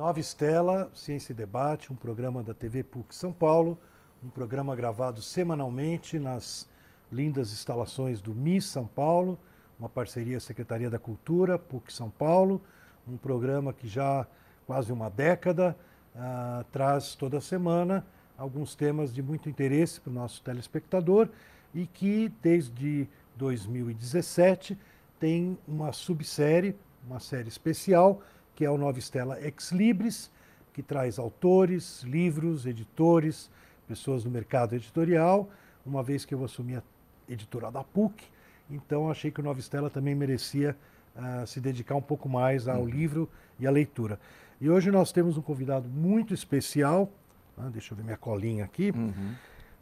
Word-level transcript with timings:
Nova 0.00 0.18
Estela, 0.18 0.90
Ciência 0.94 1.34
e 1.34 1.36
Debate, 1.36 1.92
um 1.92 1.94
programa 1.94 2.42
da 2.42 2.54
TV 2.54 2.82
PUC 2.82 3.14
São 3.14 3.30
Paulo, 3.34 3.78
um 4.24 4.30
programa 4.30 4.74
gravado 4.74 5.20
semanalmente 5.20 6.18
nas 6.18 6.66
lindas 7.12 7.52
instalações 7.52 8.18
do 8.18 8.34
MIS 8.34 8.64
São 8.64 8.86
Paulo, 8.86 9.38
uma 9.78 9.90
parceria 9.90 10.40
Secretaria 10.40 10.88
da 10.88 10.98
Cultura, 10.98 11.58
PUC 11.58 11.92
São 11.92 12.08
Paulo, 12.08 12.62
um 13.06 13.18
programa 13.18 13.74
que 13.74 13.86
já 13.86 14.26
quase 14.66 14.90
uma 14.90 15.10
década 15.10 15.76
uh, 16.14 16.64
traz 16.72 17.14
toda 17.14 17.38
semana 17.38 18.02
alguns 18.38 18.74
temas 18.74 19.12
de 19.12 19.22
muito 19.22 19.50
interesse 19.50 20.00
para 20.00 20.10
o 20.10 20.14
nosso 20.14 20.42
telespectador 20.42 21.28
e 21.74 21.86
que 21.86 22.32
desde 22.40 23.06
2017 23.36 24.78
tem 25.18 25.58
uma 25.68 25.92
subsérie, 25.92 26.74
uma 27.06 27.20
série 27.20 27.48
especial, 27.48 28.22
que 28.60 28.64
é 28.66 28.70
o 28.70 28.76
Nova 28.76 28.98
Estela 28.98 29.40
Ex 29.40 29.72
Libris, 29.72 30.30
que 30.74 30.82
traz 30.82 31.18
autores, 31.18 32.02
livros, 32.02 32.66
editores, 32.66 33.50
pessoas 33.88 34.24
do 34.24 34.30
mercado 34.30 34.74
editorial, 34.74 35.48
uma 35.86 36.02
vez 36.02 36.26
que 36.26 36.34
eu 36.34 36.44
assumi 36.44 36.76
a 36.76 36.82
editora 37.26 37.70
da 37.70 37.82
PUC, 37.82 38.22
então 38.70 39.10
achei 39.10 39.30
que 39.30 39.40
o 39.40 39.42
Nova 39.42 39.58
Estela 39.58 39.88
também 39.88 40.14
merecia 40.14 40.76
uh, 41.16 41.46
se 41.46 41.58
dedicar 41.58 41.94
um 41.94 42.02
pouco 42.02 42.28
mais 42.28 42.68
ao 42.68 42.80
uhum. 42.80 42.86
livro 42.86 43.30
e 43.58 43.66
à 43.66 43.70
leitura. 43.70 44.20
E 44.60 44.68
hoje 44.68 44.90
nós 44.90 45.10
temos 45.10 45.38
um 45.38 45.42
convidado 45.42 45.88
muito 45.88 46.34
especial, 46.34 47.10
uh, 47.56 47.70
deixa 47.70 47.94
eu 47.94 47.96
ver 47.96 48.02
minha 48.02 48.18
colinha 48.18 48.66
aqui, 48.66 48.92
uhum. 48.94 49.32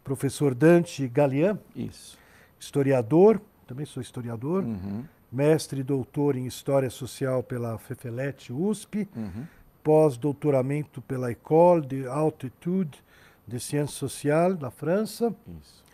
professor 0.05 0.55
Dante 0.55 1.09
Galian, 1.09 1.59
Isso. 1.75 2.17
historiador, 2.61 3.41
também 3.67 3.85
sou 3.85 4.01
historiador, 4.01 4.63
uhum. 4.63 5.05
Mestre 5.31 5.81
e 5.81 5.85
doutor 5.85 6.37
em 6.37 6.47
História 6.47 6.91
Social 6.91 7.43
pela 7.43 7.79
FEFELET 7.79 8.53
USP, 8.53 9.09
uhum. 9.15 9.47
pós-doutoramento 9.83 11.03
pela 11.03 11.31
École 11.31 11.87
de 11.87 12.07
Altitude 12.07 13.03
de 13.47 13.61
Sciences 13.61 13.97
Sociales 13.97 14.59
da 14.59 14.71
França. 14.71 15.35
Isso. 15.61 15.85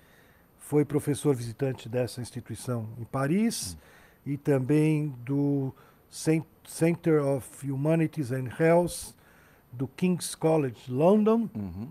Foi 0.59 0.85
professor 0.85 1.35
visitante 1.35 1.89
dessa 1.89 2.21
instituição 2.21 2.89
em 2.99 3.05
Paris 3.05 3.73
uhum. 4.27 4.33
e 4.33 4.37
também 4.37 5.15
do 5.25 5.75
Center 6.65 7.23
of 7.23 7.71
Humanities 7.71 8.33
and 8.33 8.49
Health 8.59 9.15
do 9.73 9.89
King's 9.89 10.35
College 10.35 10.91
London. 10.91 11.49
Uhum. 11.55 11.89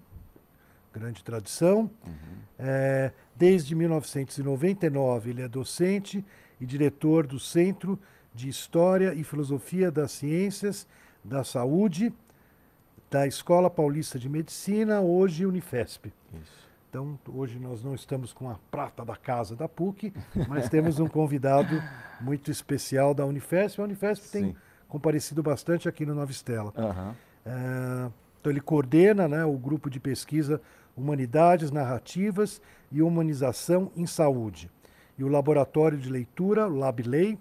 Grande 0.94 1.24
tradição. 1.24 1.90
Uhum. 2.06 2.38
É, 2.58 3.12
Desde 3.36 3.74
1999, 3.74 5.32
ele 5.32 5.42
é 5.42 5.48
docente 5.48 6.24
e 6.64 6.66
diretor 6.66 7.28
do 7.28 7.40
Centro 7.40 8.00
de 8.34 8.48
História 8.48 9.14
e 9.14 9.22
Filosofia 9.22 9.92
das 9.92 10.14
Ciências 10.14 10.88
da 11.22 11.44
Saúde 11.44 12.14
da 13.12 13.28
Escola 13.28 13.70
Paulista 13.70 14.18
de 14.18 14.30
Medicina, 14.30 15.02
hoje 15.02 15.46
Unifesp. 15.46 16.12
Isso. 16.42 16.64
Então, 16.90 17.20
hoje 17.28 17.60
nós 17.60 17.84
não 17.84 17.94
estamos 17.94 18.32
com 18.32 18.50
a 18.50 18.56
prata 18.72 19.04
da 19.04 19.16
casa 19.16 19.58
da 19.58 19.68
PUC, 19.68 20.14
mas 20.48 20.70
temos 20.70 21.00
um 21.00 21.08
convidado 21.08 21.84
muito 22.22 22.50
especial 22.50 23.14
da 23.14 23.26
Unifesp. 23.26 23.82
A 23.82 23.84
Unifesp 23.84 24.26
Sim. 24.26 24.32
tem 24.32 24.56
comparecido 24.88 25.44
bastante 25.44 25.90
aqui 25.90 26.06
no 26.06 26.16
Nova 26.16 26.32
Estela. 26.32 26.74
Uhum. 26.78 27.14
É, 27.46 28.10
então, 28.40 28.52
ele 28.52 28.62
coordena 28.62 29.28
né, 29.28 29.44
o 29.44 29.58
grupo 29.58 29.90
de 29.90 30.00
pesquisa 30.00 30.62
Humanidades 30.96 31.72
Narrativas 31.72 32.62
e 32.90 33.02
Humanização 33.02 33.92
em 33.98 34.06
Saúde. 34.06 34.72
E 35.18 35.24
o 35.24 35.28
Laboratório 35.28 35.98
de 35.98 36.10
Leitura, 36.10 36.68
o 36.68 36.76
LabLei, 36.76 37.38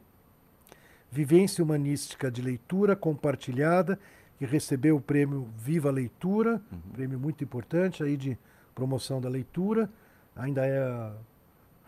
Vivência 1.10 1.62
Humanística 1.62 2.30
de 2.30 2.40
Leitura 2.40 2.96
Compartilhada, 2.96 3.98
que 4.38 4.46
recebeu 4.46 4.96
o 4.96 5.00
prêmio 5.00 5.48
Viva 5.56 5.90
Leitura, 5.90 6.60
uhum. 6.72 6.78
prêmio 6.92 7.18
muito 7.18 7.44
importante 7.44 8.02
aí 8.02 8.16
de 8.16 8.36
promoção 8.74 9.20
da 9.20 9.28
leitura. 9.28 9.88
Ainda 10.34 10.66
é 10.66 11.12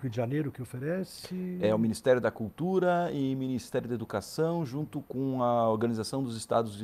Rio 0.01 0.11
de 0.11 0.17
Janeiro 0.17 0.53
que 0.53 0.61
oferece? 0.61 1.59
É 1.63 1.75
o 1.75 1.79
Ministério 1.79 2.21
da 2.21 2.31
Cultura 2.31 3.11
e 3.13 3.35
Ministério 3.35 3.89
da 3.89 3.95
Educação, 3.95 4.65
junto 4.65 5.01
com 5.03 5.43
a 5.43 5.69
Organização 5.71 6.23
dos 6.23 6.37
Estados 6.37 6.81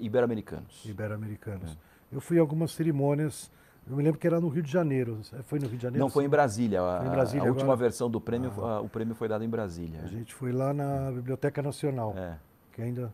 Ibero-Americanos. 0.00 0.84
Ibero-Americanos. 0.84 1.72
É. 1.72 1.76
Eu 2.16 2.20
fui 2.20 2.38
a 2.38 2.40
algumas 2.40 2.70
cerimônias 2.70 3.50
eu 3.90 3.96
me 3.96 4.04
lembro 4.04 4.20
que 4.20 4.26
era 4.26 4.40
no 4.40 4.48
Rio 4.48 4.62
de 4.62 4.70
Janeiro. 4.70 5.20
Foi 5.46 5.58
no 5.58 5.66
Rio 5.66 5.76
de 5.76 5.82
Janeiro? 5.82 6.04
Não, 6.04 6.08
foi 6.08 6.24
em 6.24 6.28
Brasília. 6.28 6.80
A, 6.80 7.04
em 7.04 7.10
Brasília, 7.10 7.42
a 7.42 7.48
última 7.48 7.72
agora... 7.72 7.78
versão 7.78 8.08
do 8.08 8.20
prêmio, 8.20 8.52
ah. 8.58 8.76
a, 8.76 8.80
o 8.80 8.88
prêmio 8.88 9.16
foi 9.16 9.26
dado 9.26 9.42
em 9.42 9.48
Brasília. 9.48 10.00
A 10.04 10.06
gente 10.06 10.32
foi 10.32 10.52
lá 10.52 10.72
na 10.72 11.10
Biblioteca 11.10 11.60
Nacional, 11.60 12.14
é. 12.16 12.36
que 12.72 12.80
ainda 12.80 13.12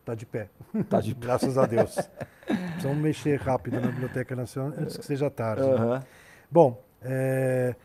está 0.00 0.16
de 0.16 0.26
pé. 0.26 0.48
Está 0.74 1.00
de 1.00 1.14
pé. 1.16 1.26
Graças 1.26 1.56
a 1.56 1.64
Deus. 1.64 1.96
Precisamos 2.44 2.98
mexer 2.98 3.40
rápido 3.40 3.80
na 3.80 3.86
Biblioteca 3.86 4.34
Nacional 4.34 4.72
antes 4.76 4.96
que 4.96 5.06
seja 5.06 5.30
tarde. 5.30 5.62
Uhum. 5.62 5.90
Né? 5.90 6.02
Bom, 6.50 6.82
é, 7.02 7.76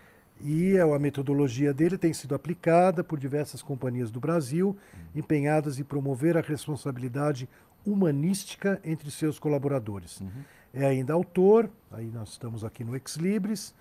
e 0.42 0.80
a 0.80 0.98
metodologia 0.98 1.72
dele 1.72 1.96
tem 1.96 2.12
sido 2.12 2.34
aplicada 2.34 3.04
por 3.04 3.20
diversas 3.20 3.62
companhias 3.62 4.10
do 4.10 4.20
Brasil, 4.20 4.76
empenhadas 5.14 5.78
em 5.78 5.84
promover 5.84 6.38
a 6.38 6.42
responsabilidade 6.42 7.48
humanística 7.86 8.80
entre 8.84 9.12
seus 9.12 9.38
colaboradores. 9.38 10.22
Uhum 10.22 10.44
é 10.74 10.86
ainda 10.86 11.14
autor, 11.14 11.70
aí 11.92 12.08
nós 12.08 12.30
estamos 12.30 12.64
aqui 12.64 12.84
no 12.84 12.96
Ex 12.96 13.16
Libris, 13.16 13.74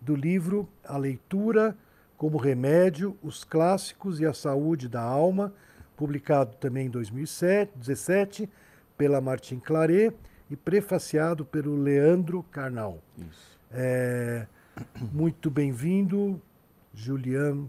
do 0.00 0.14
livro 0.14 0.68
A 0.84 0.96
Leitura 0.96 1.76
como 2.18 2.36
Remédio, 2.36 3.16
os 3.22 3.44
Clássicos 3.44 4.18
e 4.18 4.26
a 4.26 4.34
Saúde 4.34 4.88
da 4.88 5.00
Alma, 5.00 5.54
publicado 5.96 6.56
também 6.56 6.86
em 6.86 6.90
2017 6.90 8.48
pela 8.96 9.20
Martin 9.20 9.60
Claret 9.60 10.12
e 10.50 10.56
prefaciado 10.56 11.44
pelo 11.44 11.80
Leandro 11.80 12.42
Carnal. 12.50 12.98
É, 13.70 14.46
muito 15.12 15.48
bem-vindo, 15.48 16.42
Julian, 16.92 17.66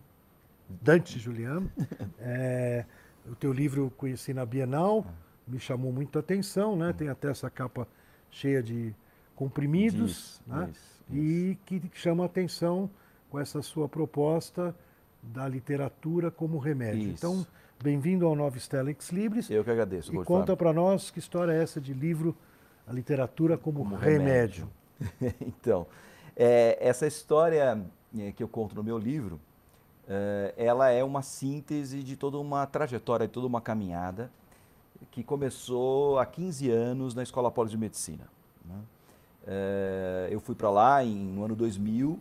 Dante 0.67 1.19
Julian. 1.19 1.63
É, 2.21 2.85
o 3.25 3.35
teu 3.35 3.53
livro 3.53 3.91
conheci 3.95 4.33
na 4.33 4.45
Bienal, 4.45 5.05
me 5.47 5.59
chamou 5.59 5.91
muito 5.91 6.17
a 6.17 6.19
atenção, 6.19 6.75
né? 6.75 6.91
Tem 6.91 7.07
até 7.07 7.29
essa 7.29 7.49
capa 7.49 7.87
cheia 8.31 8.61
de 8.61 8.93
comprimidos, 9.35 10.11
isso, 10.11 10.43
né? 10.47 10.69
Isso, 10.71 10.99
e 11.11 11.57
que 11.65 11.81
chama 11.93 12.25
atenção 12.25 12.89
com 13.29 13.39
essa 13.39 13.61
sua 13.61 13.87
proposta 13.87 14.75
da 15.21 15.47
literatura 15.47 16.29
como 16.29 16.57
remédio. 16.57 17.09
Então, 17.09 17.45
bem-vindo 17.81 18.25
ao 18.25 18.35
Nova 18.35 18.57
Estela 18.57 18.89
Ex 18.89 19.09
Libris. 19.09 19.49
Eu 19.49 19.63
que 19.63 19.71
agradeço. 19.71 20.13
E 20.13 20.23
conta 20.23 20.55
para 20.55 20.73
nós 20.73 21.09
que 21.09 21.19
história 21.19 21.51
é 21.51 21.61
essa 21.61 21.79
de 21.79 21.93
livro 21.93 22.35
A 22.87 22.93
Literatura 22.93 23.57
como, 23.57 23.79
como 23.79 23.95
Remédio. 23.95 24.67
remédio. 24.99 25.37
então, 25.47 25.87
é, 26.35 26.77
essa 26.79 27.07
história 27.07 27.81
é, 28.17 28.31
que 28.31 28.43
eu 28.43 28.47
conto 28.47 28.75
no 28.75 28.83
meu 28.83 28.97
livro, 28.97 29.39
é, 30.07 30.53
ela 30.57 30.89
é 30.89 31.03
uma 31.03 31.21
síntese 31.21 32.03
de 32.03 32.15
toda 32.15 32.37
uma 32.37 32.65
trajetória, 32.65 33.27
de 33.27 33.33
toda 33.33 33.47
uma 33.47 33.61
caminhada 33.61 34.31
que 35.19 35.23
começou 35.25 36.17
há 36.17 36.25
15 36.25 36.71
anos 36.71 37.13
na 37.13 37.21
Escola 37.21 37.51
Poli 37.51 37.69
de 37.69 37.77
Medicina. 37.77 38.29
Né? 38.63 38.75
É, 39.45 40.29
eu 40.31 40.39
fui 40.39 40.55
para 40.55 40.69
lá 40.69 41.03
em, 41.03 41.13
no 41.13 41.43
ano 41.43 41.57
2000 41.57 42.17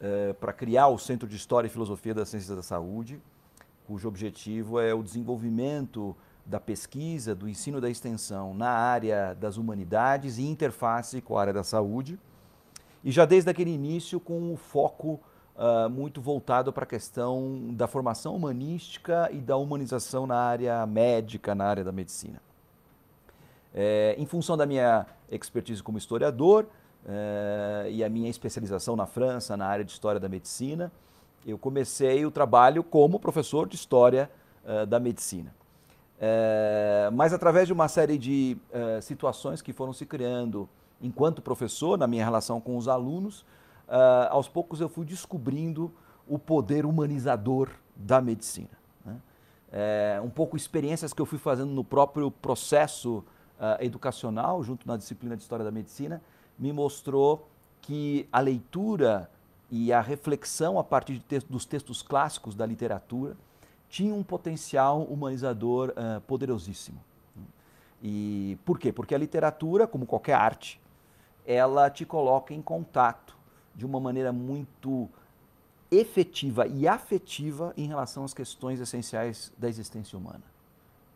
é, 0.00 0.32
para 0.32 0.50
criar 0.50 0.88
o 0.88 0.96
Centro 0.96 1.28
de 1.28 1.36
História 1.36 1.66
e 1.68 1.70
Filosofia 1.70 2.14
das 2.14 2.30
Ciências 2.30 2.56
da 2.56 2.62
Saúde, 2.62 3.20
cujo 3.86 4.08
objetivo 4.08 4.80
é 4.80 4.94
o 4.94 5.02
desenvolvimento 5.02 6.16
da 6.46 6.58
pesquisa, 6.58 7.34
do 7.34 7.46
ensino 7.46 7.78
da 7.78 7.90
extensão 7.90 8.54
na 8.54 8.70
área 8.70 9.34
das 9.34 9.58
humanidades 9.58 10.38
e 10.38 10.42
interface 10.42 11.20
com 11.20 11.36
a 11.36 11.42
área 11.42 11.52
da 11.52 11.62
saúde. 11.62 12.18
E 13.04 13.10
já 13.10 13.26
desde 13.26 13.50
aquele 13.50 13.70
início 13.70 14.18
com 14.18 14.50
o 14.50 14.56
foco 14.56 15.20
uh, 15.60 15.90
muito 15.90 16.20
voltado 16.22 16.72
para 16.72 16.84
a 16.84 16.86
questão 16.86 17.68
da 17.72 17.86
formação 17.86 18.34
humanística 18.34 19.28
e 19.30 19.36
da 19.36 19.56
humanização 19.56 20.26
na 20.26 20.36
área 20.36 20.86
médica, 20.86 21.54
na 21.54 21.66
área 21.66 21.84
da 21.84 21.92
medicina. 21.92 22.40
É, 23.72 24.16
em 24.18 24.26
função 24.26 24.56
da 24.56 24.66
minha 24.66 25.06
expertise 25.30 25.80
como 25.80 25.96
historiador 25.96 26.66
é, 27.06 27.88
e 27.90 28.02
a 28.02 28.08
minha 28.08 28.28
especialização 28.28 28.96
na 28.96 29.06
França, 29.06 29.56
na 29.56 29.66
área 29.66 29.84
de 29.84 29.92
história 29.92 30.18
da 30.18 30.28
medicina, 30.28 30.90
eu 31.46 31.56
comecei 31.56 32.26
o 32.26 32.30
trabalho 32.30 32.82
como 32.82 33.20
professor 33.20 33.68
de 33.68 33.76
história 33.76 34.30
uh, 34.64 34.84
da 34.86 34.98
medicina. 34.98 35.54
É, 36.18 37.08
mas 37.14 37.32
através 37.32 37.66
de 37.66 37.72
uma 37.72 37.88
série 37.88 38.18
de 38.18 38.58
uh, 38.70 39.00
situações 39.00 39.62
que 39.62 39.72
foram 39.72 39.92
se 39.92 40.04
criando 40.04 40.68
enquanto 41.00 41.40
professor, 41.40 41.96
na 41.96 42.06
minha 42.06 42.24
relação 42.24 42.60
com 42.60 42.76
os 42.76 42.88
alunos, 42.88 43.44
uh, 43.90 44.30
aos 44.30 44.48
poucos 44.48 44.80
eu 44.80 44.88
fui 44.88 45.04
descobrindo 45.04 45.92
o 46.26 46.38
poder 46.38 46.86
humanizador 46.86 47.68
da 47.96 48.20
medicina. 48.20 48.70
Né? 49.04 49.16
É, 49.72 50.20
um 50.22 50.30
pouco 50.30 50.56
experiências 50.56 51.12
que 51.12 51.20
eu 51.20 51.26
fui 51.26 51.38
fazendo 51.38 51.72
no 51.72 51.82
próprio 51.82 52.30
processo 52.30 53.24
uh, 53.58 53.82
educacional, 53.82 54.62
junto 54.62 54.86
na 54.86 54.96
disciplina 54.96 55.36
de 55.36 55.42
História 55.42 55.64
da 55.64 55.72
Medicina, 55.72 56.22
me 56.58 56.72
mostrou 56.72 57.48
que 57.82 58.28
a 58.32 58.40
leitura 58.40 59.28
e 59.70 59.92
a 59.92 60.00
reflexão 60.00 60.78
a 60.78 60.84
partir 60.84 61.18
te 61.20 61.38
dos 61.40 61.64
textos 61.64 62.02
clássicos 62.02 62.54
da 62.54 62.66
literatura 62.66 63.36
tinha 63.88 64.14
um 64.14 64.22
potencial 64.22 65.02
humanizador 65.02 65.90
uh, 65.90 66.20
poderosíssimo. 66.22 67.02
E 68.02 68.56
por 68.64 68.78
quê? 68.78 68.92
Porque 68.92 69.14
a 69.14 69.18
literatura, 69.18 69.86
como 69.86 70.06
qualquer 70.06 70.34
arte, 70.34 70.80
ela 71.44 71.90
te 71.90 72.04
coloca 72.04 72.54
em 72.54 72.62
contato 72.62 73.36
de 73.80 73.86
uma 73.86 73.98
maneira 73.98 74.30
muito 74.30 75.08
efetiva 75.90 76.66
e 76.66 76.86
afetiva 76.86 77.72
em 77.78 77.86
relação 77.86 78.24
às 78.24 78.34
questões 78.34 78.78
essenciais 78.78 79.50
da 79.56 79.70
existência 79.70 80.18
humana, 80.18 80.42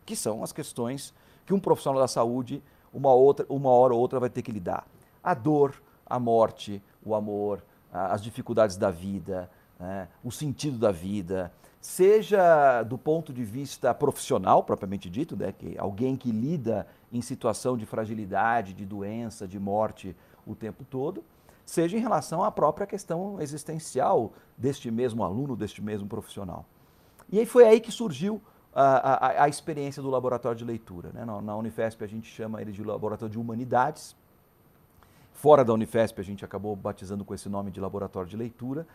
que 0.06 0.16
são 0.16 0.42
as 0.42 0.50
questões 0.50 1.12
que 1.44 1.52
um 1.52 1.60
profissional 1.60 2.00
da 2.00 2.08
saúde, 2.08 2.62
uma, 2.90 3.12
outra, 3.12 3.44
uma 3.50 3.68
hora 3.68 3.92
ou 3.92 4.00
outra, 4.00 4.18
vai 4.18 4.30
ter 4.30 4.40
que 4.40 4.50
lidar. 4.50 4.86
A 5.22 5.34
dor, 5.34 5.74
a 6.06 6.18
morte, 6.18 6.82
o 7.04 7.14
amor, 7.14 7.62
as 7.92 8.22
dificuldades 8.22 8.78
da 8.78 8.90
vida, 8.90 9.50
né, 9.78 10.08
o 10.24 10.32
sentido 10.32 10.78
da 10.78 10.90
vida, 10.90 11.52
seja 11.82 12.82
do 12.82 12.96
ponto 12.96 13.30
de 13.30 13.44
vista 13.44 13.92
profissional, 13.92 14.64
propriamente 14.64 15.10
dito, 15.10 15.36
né, 15.36 15.52
que 15.52 15.76
alguém 15.76 16.16
que 16.16 16.32
lida 16.32 16.86
em 17.12 17.20
situação 17.20 17.76
de 17.76 17.84
fragilidade, 17.84 18.72
de 18.72 18.86
doença, 18.86 19.46
de 19.46 19.60
morte 19.60 20.16
o 20.46 20.54
tempo 20.54 20.82
todo, 20.82 21.22
seja 21.64 21.96
em 21.96 22.00
relação 22.00 22.44
à 22.44 22.50
própria 22.50 22.86
questão 22.86 23.40
existencial 23.40 24.32
deste 24.56 24.90
mesmo 24.90 25.24
aluno, 25.24 25.56
deste 25.56 25.82
mesmo 25.82 26.06
profissional. 26.06 26.66
E 27.30 27.38
aí 27.38 27.46
foi 27.46 27.64
aí 27.64 27.80
que 27.80 27.90
surgiu 27.90 28.40
a, 28.74 29.28
a, 29.40 29.44
a 29.44 29.48
experiência 29.48 30.02
do 30.02 30.10
laboratório 30.10 30.58
de 30.58 30.64
leitura. 30.64 31.10
Né? 31.12 31.24
Na, 31.24 31.40
na 31.40 31.56
Unifesp 31.56 32.02
a 32.02 32.06
gente 32.06 32.28
chama 32.28 32.60
ele 32.60 32.72
de 32.72 32.82
laboratório 32.82 33.32
de 33.32 33.38
humanidades. 33.38 34.16
Fora 35.32 35.64
da 35.64 35.72
Unifesp 35.72 36.20
a 36.20 36.24
gente 36.24 36.44
acabou 36.44 36.74
batizando 36.76 37.24
com 37.24 37.34
esse 37.34 37.48
nome 37.48 37.70
de 37.70 37.80
laboratório 37.80 38.28
de 38.28 38.36
leitura. 38.36 38.86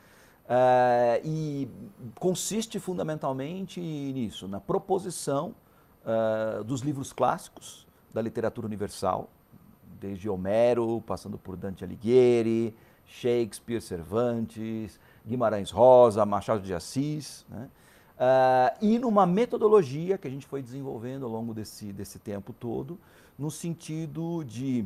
Uh, 0.46 1.22
e 1.24 1.70
consiste 2.20 2.80
fundamentalmente 2.80 3.80
nisso, 3.80 4.48
na 4.48 4.60
proposição 4.60 5.54
uh, 6.04 6.64
dos 6.64 6.82
livros 6.82 7.14
clássicos 7.14 7.88
da 8.12 8.20
literatura 8.20 8.66
universal, 8.66 9.30
desde 10.00 10.30
Homero, 10.30 11.04
passando 11.06 11.38
por 11.38 11.56
Dante 11.56 11.84
Alighieri, 11.84 12.76
Shakespeare, 13.06 13.82
Cervantes, 13.82 15.00
Guimarães 15.26 15.72
Rosa, 15.72 16.26
Machado 16.26 16.62
de 16.62 16.74
Assis, 16.74 17.46
né? 17.50 17.70
uh, 18.16 18.86
e 18.86 19.00
numa 19.00 19.26
metodologia 19.26 20.18
que 20.18 20.28
a 20.28 20.32
gente 20.32 20.46
foi 20.46 20.62
desenvolvendo 20.62 21.26
ao 21.26 21.32
longo 21.32 21.54
desse, 21.54 21.92
desse 21.92 22.20
tempo 22.20 22.54
todo, 22.54 22.98
no 23.38 23.50
sentido 23.50 24.44
de 24.44 24.86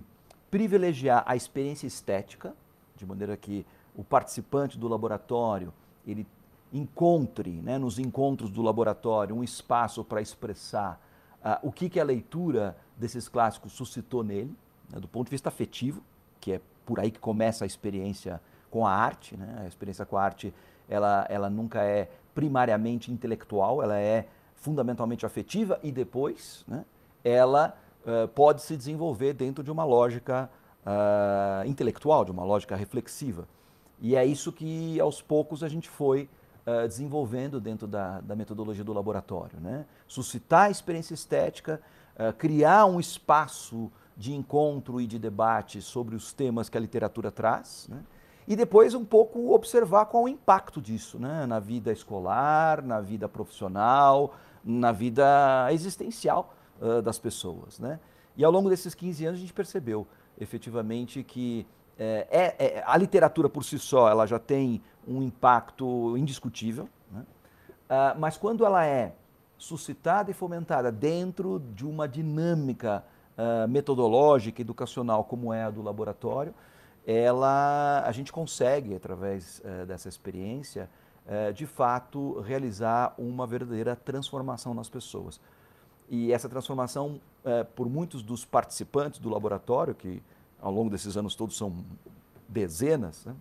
privilegiar 0.50 1.24
a 1.25 1.36
experiência 1.36 1.88
estética, 1.88 2.56
de 2.95 3.06
maneira 3.06 3.36
que 3.36 3.66
o 3.95 4.04
participante 4.04 4.77
do 4.77 4.88
laboratório 4.88 5.74
ele 6.06 6.25
encontre, 6.71 7.51
né, 7.51 7.77
nos 7.77 8.00
encontros 8.00 8.50
do 8.50 8.62
laboratório, 8.62 9.36
um 9.36 9.44
espaço 9.44 10.04
para 10.04 10.21
expressar 10.21 11.00
uh, 11.44 11.68
o 11.68 11.71
que, 11.71 11.89
que 11.89 12.00
a 12.00 12.04
leitura 12.04 12.75
desses 12.98 13.27
clássicos 13.27 13.74
suscitou 13.74 14.24
nele, 14.24 14.56
né, 14.94 15.00
do 15.00 15.07
ponto 15.07 15.28
de 15.28 15.31
vista 15.31 15.50
afetivo, 15.50 16.01
que 16.40 16.54
é 16.54 16.62
por 16.86 17.00
aí 17.00 17.10
que 17.10 17.19
começa 17.19 17.66
a 17.66 17.68
experiência 17.68 18.40
com 18.69 18.86
a 18.86 18.92
arte. 18.92 19.36
Né? 19.36 19.62
A 19.63 19.68
experiência 19.68 20.06
com 20.06 20.18
a 20.18 20.24
arte 20.24 20.54
ela, 20.88 21.25
ela 21.30 21.50
nunca 21.50 21.81
é 21.84 22.10
primariamente 22.36 23.12
intelectual, 23.12 23.81
ela 23.81 23.98
é 23.98 24.28
fundamentalmente 24.56 25.25
afetiva 25.25 25.80
e 25.84 25.92
depois 25.92 26.63
né, 26.68 26.86
ela 27.24 27.78
uh, 28.06 28.28
pode 28.30 28.62
se 28.62 28.75
desenvolver 28.78 29.34
dentro 29.34 29.63
de 29.63 29.72
uma 29.72 29.84
lógica 29.84 30.50
uh, 30.86 31.68
intelectual, 31.68 32.24
de 32.25 32.31
uma 32.31 32.44
lógica 32.44 32.75
reflexiva. 32.75 33.48
E 34.00 34.16
é 34.16 34.25
isso 34.25 34.51
que, 34.51 35.00
aos 35.00 35.22
poucos, 35.22 35.63
a 35.63 35.69
gente 35.69 35.90
foi 35.90 36.30
uh, 36.66 36.88
desenvolvendo 36.88 37.60
dentro 37.60 37.88
da, 37.88 38.19
da, 38.22 38.36
metodologia 38.36 38.84
do 38.84 38.94
laboratório. 38.94 39.60
Né? 39.60 39.86
Suscitar 40.07 40.68
a 40.68 40.69
experiência 40.69 41.13
estética, 41.13 41.81
uh, 42.16 42.34
criar 42.34 42.86
um 42.86 43.00
espaço 43.00 43.92
de 44.15 44.33
encontro 44.33 45.01
e 45.01 45.07
de 45.07 45.18
debate 45.18 45.81
sobre 45.81 46.15
os 46.15 46.33
temas 46.33 46.69
que 46.69 46.77
a 46.77 46.81
literatura 46.81 47.31
traz, 47.31 47.88
né? 47.89 48.04
e 48.48 48.56
depois 48.56 48.94
um 48.94 49.06
pouco 49.06 49.54
observar 49.54 50.06
qual 50.06 50.24
o 50.24 50.27
impacto 50.27 50.81
disso 50.81 51.18
né? 51.18 51.45
na 51.45 51.60
vida 51.60 51.92
escolar, 51.92 52.83
na 52.83 53.00
vida 53.01 53.27
profissional, 53.27 54.36
na 54.63 54.92
vida 54.92 55.68
existencial 55.71 56.54
uh, 56.81 57.01
das 57.01 57.18
pessoas. 57.18 57.80
Né? 57.80 58.00
E 58.36 58.44
ao 58.44 58.51
longo 58.51 58.69
desses 58.69 58.94
15 58.94 59.25
anos 59.25 59.38
a 59.39 59.42
gente 59.42 59.54
percebeu 59.54 60.07
efetivamente 60.39 61.24
que 61.24 61.66
é, 61.98 62.27
é, 62.31 62.66
é, 62.66 62.83
a 62.86 62.98
literatura 62.98 63.48
por 63.48 63.63
si 63.63 63.77
só 63.77 64.09
ela 64.09 64.25
já 64.25 64.39
tem 64.39 64.81
um 65.07 65.21
impacto 65.21 66.18
indiscutível, 66.18 66.89
né? 67.12 67.21
uh, 67.89 68.19
mas 68.19 68.38
quando 68.38 68.66
ela 68.66 68.86
é 68.86 69.13
suscitada 69.57 70.30
e 70.30 70.33
fomentada 70.33 70.92
dentro 70.92 71.62
de 71.74 71.86
uma 71.86 72.07
dinâmica 72.07 73.04
uh, 73.38 73.68
metodológica, 73.68 74.62
educacional 74.62 75.24
como 75.24 75.53
é 75.53 75.63
a 75.63 75.69
do 75.69 75.81
laboratório, 75.81 76.53
ela, 77.06 78.03
a 78.06 78.12
gente 78.12 78.31
consegue, 78.31 78.95
através 78.95 79.59
uh, 79.59 79.85
dessa 79.85 80.09
experiência, 80.09 80.89
de 81.56 81.65
fato 81.65 82.41
realizar 82.41 83.13
uma 83.18 83.47
verdadeira 83.47 83.95
transformação 83.95 84.74
nas 84.74 84.89
pessoas. 84.89 85.39
E 86.09 86.33
essa 86.33 86.50
transformação, 86.50 87.21
por 87.77 87.88
muitos 87.88 88.21
dos 88.21 88.44
participantes 88.44 89.21
do 89.21 89.30
laboratório, 89.30 89.95
que 89.95 90.21
ao 90.62 90.69
longo 90.69 90.89
desses 90.89 91.15
anos 91.15 91.33
todos 91.33 91.56
são 91.56 91.74
dezenas, 92.50 93.24
né, 93.24 93.33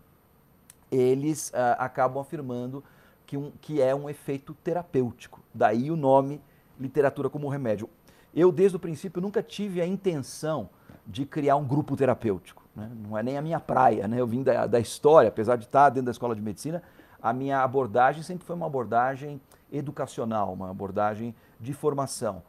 eles 0.93 1.49
uh, 1.51 1.75
acabam 1.79 2.21
afirmando 2.21 2.85
que, 3.25 3.37
um, 3.37 3.51
que 3.63 3.81
é 3.81 3.95
um 3.95 4.11
efeito 4.11 4.55
terapêutico. 4.63 5.41
Daí 5.55 5.91
o 5.91 5.97
nome 5.97 6.41
literatura 6.79 7.31
como 7.31 7.49
remédio. 7.49 7.89
Eu, 8.35 8.51
desde 8.51 8.77
o 8.77 8.81
princípio, 8.81 9.21
nunca 9.21 9.43
tive 9.43 9.81
a 9.81 9.87
intenção 9.87 10.71
de 11.07 11.27
criar 11.27 11.57
um 11.57 11.65
grupo 11.65 11.97
terapêutico. 11.97 12.63
Né? 12.75 12.91
Não 12.95 13.17
é 13.19 13.23
nem 13.23 13.37
a 13.37 13.43
minha 13.43 13.61
praia. 13.61 14.09
Né? 14.09 14.21
Eu 14.21 14.27
vim 14.27 14.43
da, 14.43 14.67
da 14.67 14.81
história, 14.81 15.29
apesar 15.29 15.57
de 15.57 15.65
estar 15.65 15.91
dentro 15.91 16.07
da 16.07 16.13
escola 16.13 16.35
de 16.35 16.41
medicina, 16.41 16.83
a 17.23 17.33
minha 17.33 17.63
abordagem 17.63 18.23
sempre 18.23 18.45
foi 18.45 18.57
uma 18.57 18.67
abordagem 18.67 19.41
educacional, 19.71 20.53
uma 20.53 20.71
abordagem 20.71 21.35
de 21.61 21.73
formação. 21.73 22.43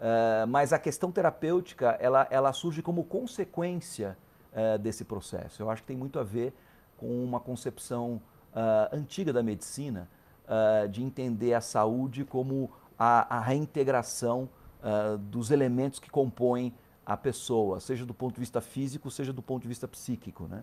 Uh, 0.00 0.46
mas 0.46 0.72
a 0.72 0.78
questão 0.78 1.12
terapêutica 1.12 1.98
ela, 2.00 2.26
ela 2.30 2.52
surge 2.52 2.80
como 2.80 3.04
consequência 3.04 4.16
uh, 4.52 4.78
desse 4.78 5.04
processo. 5.04 5.62
Eu 5.62 5.68
acho 5.68 5.82
que 5.82 5.88
tem 5.88 5.96
muito 5.96 6.18
a 6.18 6.22
ver 6.22 6.54
com 6.96 7.22
uma 7.22 7.40
concepção 7.40 8.20
uh, 8.54 8.94
antiga 8.96 9.32
da 9.32 9.42
medicina 9.42 10.08
de 10.90 11.00
entender 11.00 11.54
a 11.54 11.60
saúde 11.60 12.24
como 12.24 12.72
a, 12.98 13.36
a 13.36 13.40
reintegração 13.40 14.48
dos 15.30 15.50
elementos 15.50 15.98
que 15.98 16.10
compõem 16.10 16.72
a 17.04 17.16
pessoa, 17.16 17.80
seja 17.80 18.06
do 18.06 18.14
ponto 18.14 18.34
de 18.34 18.40
vista 18.40 18.60
físico, 18.60 19.10
seja 19.10 19.32
do 19.32 19.42
ponto 19.42 19.62
de 19.62 19.68
vista 19.68 19.88
psíquico. 19.88 20.46
Né? 20.46 20.62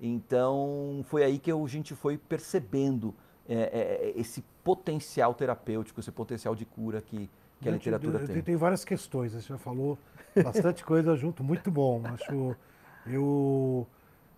Então 0.00 1.04
foi 1.08 1.24
aí 1.24 1.38
que 1.38 1.50
a 1.50 1.66
gente 1.66 1.94
foi 1.94 2.16
percebendo 2.16 3.14
é, 3.48 3.54
é, 3.54 4.12
esse 4.16 4.44
potencial 4.62 5.34
terapêutico, 5.34 5.98
esse 5.98 6.12
potencial 6.12 6.54
de 6.54 6.64
cura 6.64 7.00
que, 7.00 7.28
que 7.60 7.68
a 7.68 7.72
literatura 7.72 8.26
tem. 8.26 8.42
Tem 8.42 8.56
várias 8.56 8.84
questões, 8.84 9.32
você 9.32 9.40
já 9.40 9.58
falou 9.58 9.98
bastante 10.42 10.84
coisa 10.84 11.16
junto, 11.16 11.42
muito 11.42 11.70
bom. 11.70 12.02
Acho 12.04 12.56
eu 13.06 13.86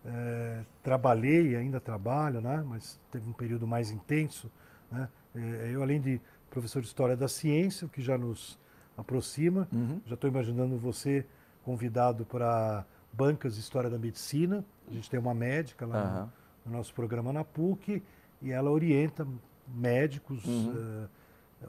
é, 0.05 0.65
trabalhei, 0.83 1.55
ainda 1.57 1.81
trabalho, 1.81 2.41
né? 2.41 2.65
mas 2.67 2.99
teve 3.11 3.29
um 3.29 3.33
período 3.33 3.67
mais 3.67 3.91
intenso. 3.91 4.51
Né? 4.91 5.09
É, 5.35 5.71
eu, 5.73 5.83
além 5.83 6.01
de 6.01 6.21
professor 6.51 6.81
de 6.81 6.89
História 6.89 7.17
da 7.17 7.29
Ciência, 7.29 7.87
o 7.87 7.91
que 7.91 8.01
já 8.01 8.17
nos 8.17 8.59
aproxima, 8.97 9.69
uhum. 9.73 10.01
já 10.07 10.15
estou 10.15 10.29
imaginando 10.29 10.77
você 10.77 11.25
convidado 11.65 12.25
para 12.25 12.85
bancas 13.13 13.55
de 13.55 13.61
História 13.61 13.89
da 13.89 13.99
Medicina. 13.99 14.65
A 14.89 14.93
gente 14.93 15.09
tem 15.09 15.19
uma 15.19 15.35
médica 15.35 15.87
lá 15.87 16.05
uhum. 16.05 16.21
no, 16.21 16.73
no, 16.73 16.79
nosso 16.79 16.93
programa 16.95 17.33
na 17.33 17.45
PUC 17.45 18.03
e 18.41 18.51
ela 18.51 18.71
orienta 18.71 19.27
médicos. 19.69 20.45
Uhum. 20.45 20.73
Uh, 20.73 21.09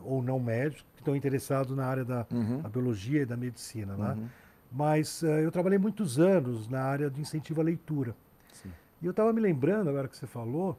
ou 0.02 0.24
não 0.24 0.40
médicos 0.40 0.84
que 0.96 1.02
estão 1.02 1.16
interessados 1.16 1.76
na 1.76 1.86
área 1.86 2.04
da 2.04 2.26
uhum. 2.32 2.62
biologia 2.70 3.22
e 3.22 3.26
da 3.26 3.38
medicina. 3.38 3.96
Né? 3.96 4.14
Uhum. 4.14 4.28
Mas 4.72 5.22
uh, 5.22 5.28
eu 5.28 5.52
trabalhei 5.52 5.78
muitos 5.78 6.20
anos 6.20 6.68
na 6.68 6.82
área 6.82 7.10
de 7.10 7.22
incentivo 7.22 7.62
à 7.62 7.64
leitura. 7.64 8.16
Sim. 8.52 8.72
E 9.02 9.06
eu 9.06 9.12
estava 9.12 9.32
me 9.32 9.42
lembrando, 9.42 9.90
agora 9.90 10.08
que 10.08 10.18
você 10.18 10.26
falou, 10.26 10.78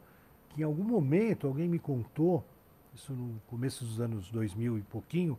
que 0.51 0.63
em 0.63 0.65
algum 0.65 0.85
momento 0.85 1.47
alguém 1.47 1.69
me 1.69 1.79
contou, 1.79 2.45
isso 2.95 3.13
no 3.13 3.41
começo 3.47 3.85
dos 3.85 4.01
anos 4.01 4.31
2000 4.31 4.79
e 4.79 4.83
pouquinho, 4.83 5.39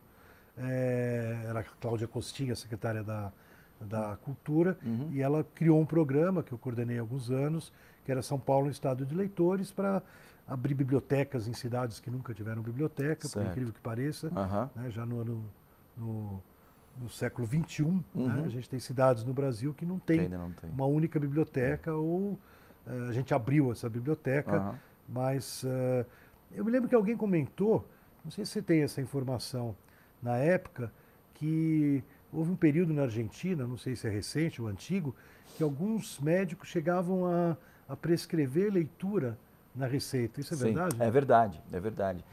é, 0.58 1.46
era 1.48 1.60
a 1.60 1.64
Cláudia 1.64 2.08
Costinha, 2.08 2.56
secretária 2.56 3.04
da, 3.04 3.32
da 3.80 4.18
Cultura, 4.18 4.78
uhum. 4.84 5.10
e 5.12 5.22
ela 5.22 5.44
criou 5.56 5.80
um 5.80 5.86
programa 5.86 6.44
que 6.44 6.52
eu 6.52 6.58
coordenei 6.58 6.98
há 6.98 7.02
alguns 7.02 7.30
anos, 7.30 7.72
que 8.04 8.12
era 8.12 8.22
São 8.22 8.40
Paulo, 8.40 8.68
um 8.68 8.72
Estado 8.72 9.06
de 9.06 9.16
Leitores, 9.16 9.72
para 9.72 10.02
abrir 10.48 10.74
bibliotecas 10.74 11.48
em 11.48 11.54
cidades 11.54 12.00
que 12.00 12.10
nunca 12.10 12.34
tiveram 12.34 12.62
biblioteca, 12.62 13.28
certo. 13.28 13.44
por 13.44 13.52
incrível 13.52 13.74
que 13.74 13.82
pareça, 13.82 14.28
uhum. 14.28 14.82
né, 14.82 14.92
já 14.92 15.06
no 15.06 15.20
ano 15.20 15.44
no, 15.98 16.42
no 17.02 17.10
século 17.10 17.48
XXI, 17.48 17.84
né, 17.84 18.04
uhum. 18.14 18.28
né, 18.28 18.44
a 18.46 18.50
gente 18.50 18.70
tem 18.70 18.80
cidades 18.80 19.24
no 19.24 19.34
Brasil 19.34 19.74
que 19.74 19.86
não 19.86 19.98
tem, 19.98 20.30
não 20.30 20.52
tem. 20.52 20.70
uma 20.70 20.86
única 20.86 21.20
biblioteca 21.20 21.90
é. 21.90 21.94
ou 21.94 22.38
uh, 22.86 23.10
a 23.10 23.12
gente 23.12 23.34
abriu 23.34 23.72
essa 23.72 23.90
biblioteca, 23.90 24.60
uhum. 24.60 24.76
mas 25.10 25.64
uh, 25.64 26.06
eu 26.52 26.64
me 26.64 26.72
lembro 26.72 26.88
que 26.88 26.96
alguém 26.96 27.18
comentou, 27.18 27.88
não 28.24 28.30
sei 28.32 28.46
se 28.46 28.52
você 28.52 28.62
tem 28.62 28.84
essa 28.84 29.02
informação 29.02 29.76
na 30.26 30.38
época, 30.38 30.92
que 31.36 32.04
houve 32.34 32.52
um 32.52 32.56
período 32.56 32.92
na 32.92 33.04
Argentina, 33.04 33.68
não 33.68 33.78
sei 33.78 33.96
se 33.96 34.08
é 34.08 34.10
recente 34.10 34.60
ou 34.60 34.68
antigo, 34.68 35.16
que 35.56 35.62
alguns 35.62 36.20
médicos 36.20 36.68
chegavam 36.68 37.28
a, 37.28 37.56
a 37.88 37.96
prescrever 37.96 38.74
leitura 38.74 39.38
na 39.76 39.86
receita. 39.86 40.42
Isso 40.42 40.56
é 40.56 40.58
Sim, 40.58 40.64
verdade? 40.64 40.96
É 41.00 41.12
verdade, 41.12 41.62
é 41.72 41.80
verdade. 41.80 42.26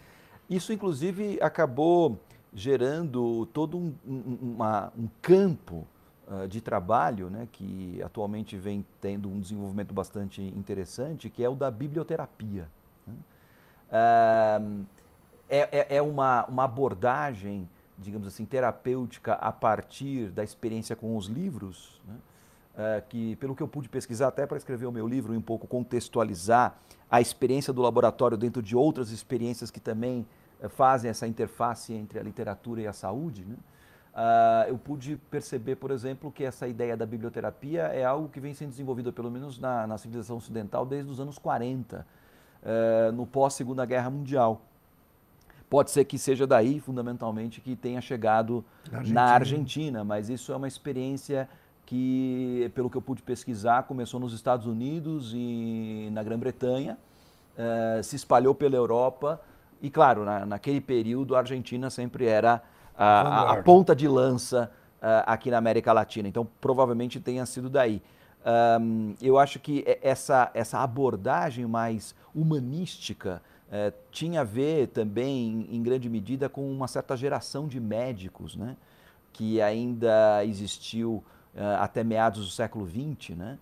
Isso, 0.49 0.73
inclusive, 0.73 1.39
acabou 1.43 2.19
gerando 2.55 3.47
todo 3.53 3.77
um, 3.77 3.95
um, 4.07 4.39
uma, 4.41 4.91
um 4.99 5.09
campo 5.21 5.87
uh, 6.27 6.49
de 6.49 6.63
trabalho 6.63 7.29
né, 7.29 7.47
que 7.53 8.01
atualmente 8.03 8.57
vem 8.57 8.87
tendo 9.03 9.29
um 9.29 9.39
desenvolvimento 9.39 9.93
bastante 9.93 10.41
interessante, 10.41 11.29
que 11.29 11.45
é 11.45 11.49
o 11.49 11.55
da 11.55 11.71
biblioterapia. 11.71 12.67
Né? 13.07 13.15
Uh, 13.91 14.87
é, 15.53 15.97
é 15.97 16.03
uma, 16.03 16.47
uma 16.47 16.65
abordagem, 16.65 17.69
digamos 17.99 18.27
assim, 18.27 18.45
terapêutica 18.45 19.35
a 19.35 19.53
partir 19.53 20.31
da 20.31 20.43
experiência 20.43 20.97
com 20.97 21.17
os 21.17 21.27
livros, 21.27 22.01
né? 22.07 22.15
uh, 22.75 23.09
que, 23.09 23.37
pelo 23.37 23.55
que 23.55 23.63
eu 23.63 23.69
pude 23.69 23.89
pesquisar, 23.89 24.29
até 24.29 24.47
para 24.47 24.57
escrever 24.57 24.87
o 24.87 24.93
meu 24.93 25.07
livro 25.07 25.35
e 25.35 25.37
um 25.37 25.43
pouco 25.43 25.67
contextualizar 25.67 26.77
a 27.11 27.21
experiência 27.21 27.73
do 27.73 27.83
laboratório 27.83 28.37
dentro 28.37 28.63
de 28.63 28.75
outras 28.77 29.11
experiências 29.11 29.71
que 29.71 29.81
também 29.81 30.27
fazem 30.71 31.11
essa 31.11 31.27
interface 31.27 31.93
entre 31.93 32.19
a 32.19 32.23
literatura 32.23 32.81
e 32.81 32.87
a 32.87 32.93
saúde, 32.93 33.45
né? 33.45 33.57
Uh, 34.13 34.69
eu 34.69 34.77
pude 34.77 35.17
perceber, 35.31 35.77
por 35.77 35.91
exemplo, 35.91 36.31
que 36.31 36.45
essa 36.45 36.69
ideia 36.69 36.95
da 36.95 37.07
biblioterapia 37.07 37.85
é 37.85 38.05
algo 38.05 38.29
que 38.29 38.41
vem 38.41 38.53
sendo 38.53 38.69
desenvolvido, 38.69 39.11
pelo 39.11 39.31
menos 39.31 39.59
na, 39.59 39.87
na 39.87 39.97
civilização 39.97 40.37
ocidental, 40.37 40.85
desde 40.85 41.11
os 41.11 41.19
anos 41.19 41.39
40, 41.39 42.07
uh, 42.63 43.13
no 43.13 43.27
pós-Segunda 43.27 43.87
Guerra 43.87 44.11
Mundial. 44.11 44.61
Pode 45.73 45.91
ser 45.91 46.05
que 46.05 46.19
seja 46.19 46.47
daí, 46.47 46.81
fundamentalmente, 46.81 47.59
que 47.59 47.75
tenha 47.75 47.99
chegado 48.03 48.63
Argentina. 48.93 49.15
na 49.15 49.33
Argentina, 49.33 50.05
mas 50.05 50.29
isso 50.29 50.53
é 50.53 50.57
uma 50.57 50.69
experiência 50.69 51.49
que, 51.87 52.71
pelo 52.75 52.91
que 52.91 52.97
eu 52.99 53.01
pude 53.01 53.23
pesquisar, 53.23 53.85
começou 53.85 54.21
nos 54.21 54.35
Estados 54.35 54.67
Unidos 54.67 55.33
e 55.35 56.11
na 56.13 56.23
Grã-Bretanha, 56.23 56.99
uh, 57.57 58.03
se 58.03 58.17
espalhou 58.17 58.55
pela 58.55 58.77
Europa, 58.77 59.41
e 59.81 59.89
claro, 59.89 60.27
na, 60.27 60.45
naquele 60.45 60.79
período 60.79 61.35
a 61.35 61.39
Argentina 61.39 61.89
sempre 61.89 62.27
era 62.27 62.63
a, 62.95 63.07
a, 63.23 63.53
a 63.53 63.63
ponta 63.63 63.97
de 63.97 64.07
lança 64.07 64.71
uh, 64.99 65.25
aqui 65.25 65.51
na 65.51 65.57
América 65.57 65.91
Latina. 65.91 66.29
Então 66.29 66.47
provavelmente 66.61 67.19
tenha 67.19 67.47
sido 67.47 67.71
daí. 67.71 68.03
Um, 68.79 69.15
eu 69.23 69.39
acho 69.39 69.59
que 69.59 69.83
essa, 70.03 70.51
essa 70.53 70.81
abordagem 70.81 71.65
mais 71.65 72.15
humanística 72.35 73.41
uh, 73.73 73.93
tinha 74.11 74.43
a 74.43 74.45
ver 74.45 74.89
também, 74.89 75.67
em, 75.71 75.83
grande 75.83 76.09
medida, 76.09 76.49
com 76.49 76.71
uma 76.71 76.87
certa 76.87 77.17
geração 77.17 77.67
de 77.67 77.81
médicos, 77.81 78.55
né? 78.55 78.77
que 79.33 79.61
ainda 79.61 80.45
existiu 80.45 81.25
uh, 81.55 81.81
até 81.81 82.05
meados 82.05 82.45
do 82.45 82.51
século 82.51 82.87
XX, 82.87 83.37
né? 83.37 83.59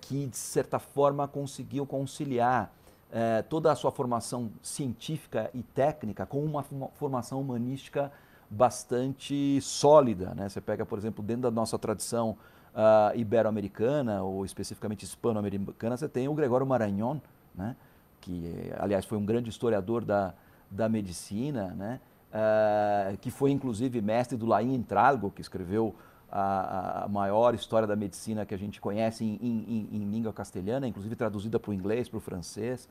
que 0.00 0.26
de 0.26 0.36
certa 0.36 0.80
forma 0.80 1.28
conseguiu 1.28 1.86
conciliar 1.86 2.72
é, 3.12 3.42
toda 3.42 3.70
a 3.70 3.76
sua 3.76 3.92
formação 3.92 4.50
científica 4.60 5.48
e 5.54 5.62
técnica 5.62 6.26
com 6.26 6.44
uma 6.44 6.64
formação 6.94 7.40
humanística 7.40 8.10
bastante 8.50 9.60
sólida. 9.60 10.34
Né? 10.34 10.48
Você 10.48 10.60
pega, 10.60 10.84
por 10.84 10.98
exemplo, 10.98 11.22
dentro 11.22 11.42
da 11.42 11.50
nossa 11.52 11.78
tradição 11.78 12.36
uh, 12.74 13.16
ibero-americana, 13.16 14.22
ou 14.24 14.44
especificamente 14.44 15.04
hispano-americana, 15.04 15.96
você 15.96 16.08
tem 16.08 16.26
o 16.26 16.34
Gregório 16.34 16.66
Maranhon, 16.66 17.18
né? 17.54 17.76
Que, 18.24 18.72
aliás, 18.78 19.04
foi 19.04 19.18
um 19.18 19.24
grande 19.24 19.50
historiador 19.50 20.02
da, 20.02 20.32
da 20.70 20.88
medicina, 20.88 21.68
né? 21.74 22.00
Uh, 22.32 23.16
que 23.18 23.30
foi, 23.30 23.50
inclusive, 23.52 24.00
mestre 24.00 24.36
do 24.36 24.46
Laim 24.46 24.74
Entralgo, 24.74 25.30
que 25.30 25.40
escreveu 25.40 25.94
a, 26.32 27.04
a, 27.04 27.08
maior 27.08 27.54
história 27.54 27.86
da 27.86 27.94
medicina 27.94 28.44
que 28.44 28.52
a 28.52 28.58
gente 28.58 28.80
conhece 28.80 29.24
em, 29.24 29.38
em, 29.40 29.88
em 29.92 30.10
língua 30.10 30.32
castelhana, 30.32 30.88
inclusive 30.88 31.14
traduzida 31.14 31.60
para 31.60 31.70
o 31.70 31.74
inglês, 31.74 32.08
para 32.08 32.16
o 32.16 32.20
francês. 32.20 32.88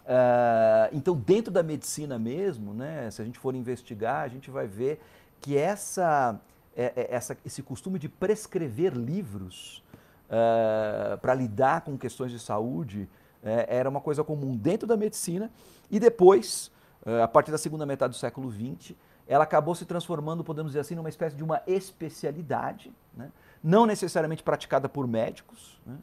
Uh, 0.00 0.92
então, 0.92 1.16
dentro 1.16 1.50
da 1.50 1.62
medicina 1.62 2.18
mesmo, 2.18 2.74
né, 2.74 3.10
se 3.10 3.22
a 3.22 3.24
gente 3.24 3.38
for 3.38 3.54
investigar, 3.54 4.24
a 4.24 4.28
gente 4.28 4.50
vai 4.50 4.66
ver 4.66 5.00
que 5.40 5.56
essa, 5.56 6.38
é, 6.76 6.92
é, 6.96 7.14
essa 7.14 7.36
esse 7.46 7.62
costume 7.62 7.98
de 7.98 8.08
prescrever 8.08 8.92
livros 8.92 9.82
uh, 10.26 11.16
para 11.18 11.32
lidar 11.34 11.80
com 11.80 11.96
questões 11.96 12.30
de 12.30 12.38
saúde 12.38 13.08
uh, 13.46 13.64
era 13.68 13.88
uma 13.88 14.00
coisa 14.00 14.22
comum 14.22 14.56
dentro 14.56 14.86
da 14.86 14.96
medicina 14.96 15.50
e 15.90 15.98
depois, 16.00 16.70
a 17.22 17.28
partir 17.28 17.52
da 17.52 17.58
segunda 17.58 17.86
metade 17.86 18.12
do 18.12 18.16
século 18.16 18.50
XX, 18.50 18.96
ela 19.26 19.44
acabou 19.44 19.74
se 19.74 19.84
transformando, 19.84 20.44
podemos 20.44 20.72
dizer 20.72 20.80
assim, 20.80 20.94
numa 20.94 21.08
espécie 21.08 21.34
de 21.34 21.42
uma 21.42 21.60
especialidade, 21.66 22.92
né? 23.14 23.30
não 23.62 23.84
necessariamente 23.84 24.42
praticada 24.42 24.88
por 24.88 25.06
médicos. 25.06 25.80
Né? 25.84 25.96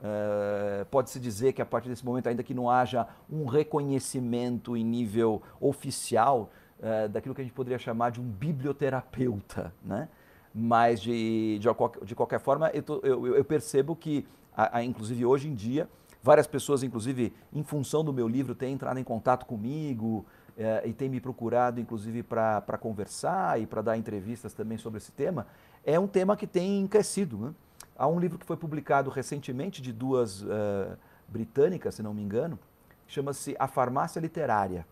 Uh, 0.00 0.84
Pode-se 0.86 1.18
dizer 1.18 1.52
que 1.52 1.60
a 1.60 1.66
partir 1.66 1.88
desse 1.88 2.04
momento, 2.04 2.28
ainda 2.28 2.42
que 2.42 2.54
não 2.54 2.70
haja 2.70 3.08
um 3.28 3.46
reconhecimento 3.46 4.76
em 4.76 4.84
nível 4.84 5.42
oficial 5.60 6.50
uh, 6.78 7.08
daquilo 7.08 7.34
que 7.34 7.40
a 7.40 7.44
gente 7.44 7.54
poderia 7.54 7.78
chamar 7.78 8.10
de 8.10 8.20
um 8.20 8.24
biblioterapeuta, 8.24 9.74
né? 9.82 10.08
mas 10.54 11.00
de, 11.00 11.58
de, 11.58 11.68
de 12.04 12.14
qualquer 12.14 12.38
forma, 12.38 12.70
eu, 12.72 12.82
tô, 12.82 13.00
eu, 13.02 13.26
eu, 13.36 13.44
percebo 13.44 13.96
que, 13.96 14.24
a, 14.56 14.78
a, 14.78 14.84
inclusive 14.84 15.26
hoje 15.26 15.48
em 15.48 15.54
dia, 15.54 15.88
várias 16.22 16.46
pessoas, 16.46 16.82
inclusive 16.82 17.32
em 17.52 17.62
função 17.62 18.04
do 18.04 18.12
meu 18.12 18.28
livro, 18.28 18.54
têm 18.54 18.74
entrado 18.74 18.98
em 18.98 19.04
contato 19.04 19.46
comigo 19.46 20.26
uh, 20.56 20.86
e 20.86 20.92
têm 20.92 21.08
me 21.08 21.20
procurado, 21.20 21.80
inclusive, 21.80 22.22
para 22.22 22.78
conversar 22.80 23.60
e 23.60 23.66
para 23.66 23.82
dar 23.82 23.96
entrevistas 23.96 24.52
também 24.52 24.78
sobre 24.78 24.98
esse 24.98 25.12
tema. 25.12 25.46
É 25.84 25.98
um 25.98 26.06
tema 26.06 26.36
que 26.36 26.46
tem 26.46 26.86
crescido. 26.86 27.38
Né? 27.38 27.54
Há 27.96 28.06
um 28.06 28.18
livro 28.18 28.38
que 28.38 28.46
foi 28.46 28.56
publicado 28.56 29.10
recentemente 29.10 29.80
de 29.80 29.92
duas 29.92 30.42
uh, 30.42 30.96
britânicas, 31.28 31.94
se 31.94 32.02
não 32.02 32.14
me 32.14 32.22
engano, 32.22 32.58
chama-se 33.06 33.56
A 33.58 33.66
Farmácia 33.66 34.20
Literária, 34.20 34.86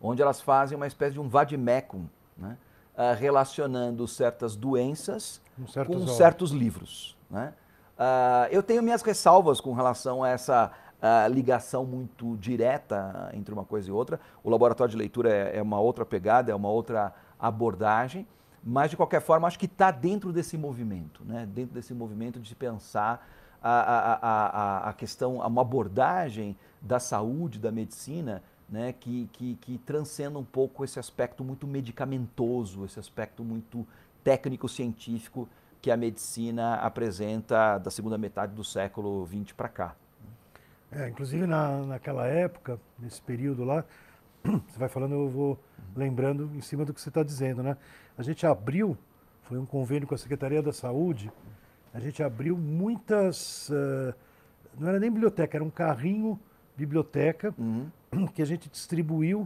onde 0.00 0.22
elas 0.22 0.40
fazem 0.40 0.76
uma 0.76 0.86
espécie 0.86 1.14
de 1.14 1.20
um 1.20 1.28
vademecum, 1.28 2.06
né? 2.36 2.56
Uh, 2.92 3.16
relacionando 3.18 4.06
certas 4.06 4.56
doenças 4.56 5.40
um 5.58 5.66
certos 5.66 5.96
com 5.96 6.06
certos 6.08 6.50
livros. 6.50 7.16
Né? 7.30 7.54
Uh, 8.00 8.48
eu 8.50 8.62
tenho 8.62 8.82
minhas 8.82 9.02
ressalvas 9.02 9.60
com 9.60 9.74
relação 9.74 10.24
a 10.24 10.30
essa 10.30 10.72
uh, 11.02 11.30
ligação 11.30 11.84
muito 11.84 12.34
direta 12.38 13.30
entre 13.34 13.52
uma 13.52 13.62
coisa 13.62 13.90
e 13.90 13.92
outra. 13.92 14.18
O 14.42 14.48
laboratório 14.48 14.90
de 14.90 14.96
leitura 14.96 15.30
é, 15.30 15.58
é 15.58 15.62
uma 15.62 15.78
outra 15.78 16.06
pegada, 16.06 16.50
é 16.50 16.54
uma 16.54 16.70
outra 16.70 17.14
abordagem. 17.38 18.26
Mas, 18.64 18.90
de 18.90 18.96
qualquer 18.96 19.20
forma, 19.20 19.46
acho 19.46 19.58
que 19.58 19.66
está 19.66 19.90
dentro 19.90 20.32
desse 20.32 20.56
movimento, 20.56 21.22
né? 21.26 21.46
dentro 21.46 21.74
desse 21.74 21.92
movimento 21.92 22.40
de 22.40 22.54
pensar 22.54 23.26
a, 23.62 23.70
a, 23.70 24.14
a, 24.14 24.88
a 24.88 24.92
questão, 24.94 25.36
uma 25.36 25.60
abordagem 25.60 26.56
da 26.80 26.98
saúde, 26.98 27.58
da 27.58 27.70
medicina, 27.70 28.42
né? 28.66 28.94
que, 28.98 29.28
que, 29.32 29.56
que 29.56 29.76
transcenda 29.76 30.38
um 30.38 30.44
pouco 30.44 30.84
esse 30.84 30.98
aspecto 30.98 31.44
muito 31.44 31.66
medicamentoso, 31.66 32.86
esse 32.86 32.98
aspecto 32.98 33.44
muito 33.44 33.86
técnico-científico 34.24 35.46
que 35.80 35.90
a 35.90 35.96
medicina 35.96 36.74
apresenta 36.74 37.78
da 37.78 37.90
segunda 37.90 38.18
metade 38.18 38.54
do 38.54 38.62
século 38.62 39.26
XX 39.26 39.52
para 39.52 39.68
cá. 39.68 39.96
É, 40.92 41.08
inclusive 41.08 41.46
na, 41.46 41.82
naquela 41.82 42.26
época, 42.26 42.78
nesse 42.98 43.22
período 43.22 43.64
lá, 43.64 43.84
você 44.42 44.78
vai 44.78 44.88
falando, 44.88 45.14
eu 45.14 45.28
vou 45.28 45.58
lembrando 45.94 46.50
em 46.54 46.60
cima 46.60 46.84
do 46.84 46.92
que 46.92 47.00
você 47.00 47.08
está 47.08 47.22
dizendo, 47.22 47.62
né? 47.62 47.76
A 48.18 48.22
gente 48.22 48.46
abriu, 48.46 48.96
foi 49.42 49.58
um 49.58 49.64
convênio 49.64 50.06
com 50.06 50.14
a 50.14 50.18
Secretaria 50.18 50.62
da 50.62 50.72
Saúde, 50.72 51.30
a 51.94 52.00
gente 52.00 52.22
abriu 52.22 52.56
muitas, 52.56 53.68
uh, 53.70 54.14
não 54.78 54.88
era 54.88 54.98
nem 54.98 55.10
biblioteca, 55.10 55.56
era 55.56 55.64
um 55.64 55.70
carrinho 55.70 56.38
biblioteca 56.76 57.54
uhum. 57.56 57.88
que 58.34 58.42
a 58.42 58.44
gente 58.44 58.68
distribuiu, 58.68 59.42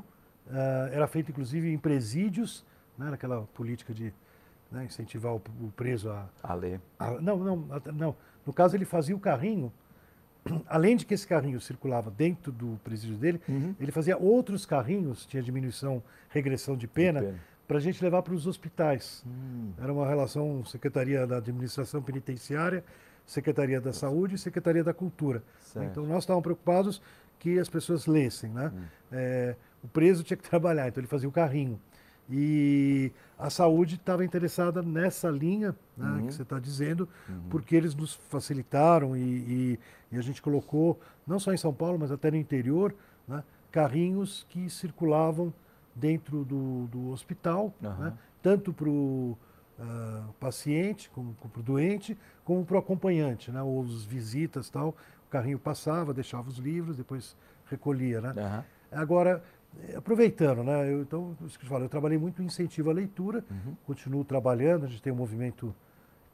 uh, 0.47 0.93
era 0.93 1.07
feito 1.07 1.31
inclusive 1.31 1.73
em 1.73 1.79
presídios, 1.79 2.65
né, 2.97 3.11
naquela 3.11 3.43
política 3.55 3.93
de 3.93 4.13
né, 4.75 4.85
incentivar 4.85 5.33
o, 5.33 5.43
o, 5.61 5.73
preso 5.75 6.11
a, 6.11 6.29
a 6.43 6.55
ler. 6.55 6.81
A, 6.99 7.13
não, 7.13 7.39
não, 7.39 7.57
não. 7.93 8.17
No 8.45 8.53
caso 8.53 8.77
ele 8.77 8.85
fazia 8.85 9.17
o 9.17 9.21
carrinho 9.21 9.73
além 10.67 10.97
de 10.97 11.05
que 11.05 11.15
esse 11.15 11.27
carrinho 11.27 11.61
circulava 11.61 12.11
dentro 12.11 12.53
do 12.53 12.79
presídio 12.85 13.17
dele, 13.17 13.41
uhum. 13.49 13.75
ele 13.81 13.93
fazia 13.93 14.17
outros 14.17 14.67
carrinhos, 14.67 15.27
tinha 15.27 15.43
diminuição, 15.43 16.03
regressão 16.29 16.77
de 16.77 16.87
pena, 16.87 17.21
pena. 17.21 17.41
para 17.67 17.79
a 17.79 17.81
gente 17.81 18.03
levar 18.03 18.23
para 18.23 18.35
os 18.35 18.47
hospitais. 18.47 19.25
Hum. 19.27 19.73
Era 19.81 19.93
uma 19.93 20.07
relação 20.07 20.65
Secretaria 20.65 21.27
da 21.27 21.39
Administração 21.39 22.03
Penitenciária, 22.03 22.85
Secretaria 23.27 23.81
da 23.81 23.93
Saúde 23.93 24.35
e 24.35 24.39
Secretaria 24.39 24.85
da 24.85 24.93
Cultura. 24.93 25.43
Certo. 25.61 25.91
Então 25.91 26.07
nós 26.07 26.25
estávamos 26.25 26.45
preocupados 26.45 27.01
que 27.39 27.59
as 27.59 27.69
pessoas 27.69 28.07
lessem. 28.07 28.51
Né? 28.51 28.71
Hum. 28.75 28.83
É, 29.13 29.57
o 29.83 29.89
preso 29.89 30.23
tinha 30.23 30.37
que 30.37 30.45
trabalhar, 30.49 30.89
então 30.89 31.01
ele 31.01 31.09
fazia 31.09 31.29
o 31.29 31.33
carrinho. 31.33 31.81
E 32.31 33.13
a 33.39 33.51
saúde 33.51 33.97
estava 33.97 34.25
interessada 34.25 34.83
nessa 34.83 35.29
linha 35.29 35.77
né, 35.97 36.09
uhum. 36.09 36.27
que 36.27 36.35
você 36.35 36.43
está 36.43 36.59
dizendo, 36.59 37.09
uhum. 37.29 37.49
porque 37.51 37.77
eles 37.77 37.95
nos 37.95 38.15
facilitaram 38.15 39.17
e, 39.17 39.21
e, 39.21 39.81
e, 40.13 40.19
a 40.19 40.23
gente 40.23 40.41
colocou, 40.41 40.99
não 41.27 41.39
só 41.39 41.53
em 41.53 41.57
São 41.57 41.73
Paulo, 41.73 41.99
mas 41.99 42.11
até 42.11 42.31
no 42.31 42.37
interior, 42.37 42.95
né, 43.29 43.45
carrinhos 43.71 44.47
que 44.49 44.71
circulavam 44.71 45.53
dentro 45.95 46.45
do, 46.45 46.87
do 46.87 47.11
hospital, 47.11 47.75
uhum. 47.83 47.95
né, 47.99 48.13
tanto 48.43 48.73
para 48.73 48.89
o 48.89 49.37
uh, 49.79 50.33
paciente, 50.41 51.11
como 51.11 51.35
para 51.35 51.61
o 51.61 51.63
doente, 51.63 52.17
como 52.45 52.65
para 52.65 52.77
o 52.77 52.79
acompanhante, 52.79 53.51
né? 53.51 53.63
Ou 53.63 53.81
os 53.81 54.05
visitas 54.05 54.69
tal. 54.69 54.97
O 55.27 55.31
carrinho 55.31 55.59
passava, 55.59 56.13
deixava 56.13 56.49
os 56.49 56.59
livros, 56.59 56.97
depois 56.97 57.37
recolhia, 57.71 58.21
né? 58.21 58.33
Agora, 58.93 59.43
aproveitando, 59.97 60.63
né? 60.63 60.93
Eu, 60.93 61.03
então, 61.03 61.37
isso 61.47 61.59
que 61.59 61.65
eu, 61.65 61.69
falo, 61.69 61.85
eu 61.85 61.89
trabalhei 61.89 62.19
muito 62.19 62.43
em 62.43 62.47
incentivo 62.47 62.91
à 62.91 62.93
leitura, 62.93 63.45
uhum. 63.51 63.75
continuo 63.87 64.25
trabalhando, 64.25 64.85
a 64.85 64.89
gente 64.89 65.03
tem 65.03 65.13
um 65.13 65.17
movimento 65.17 65.75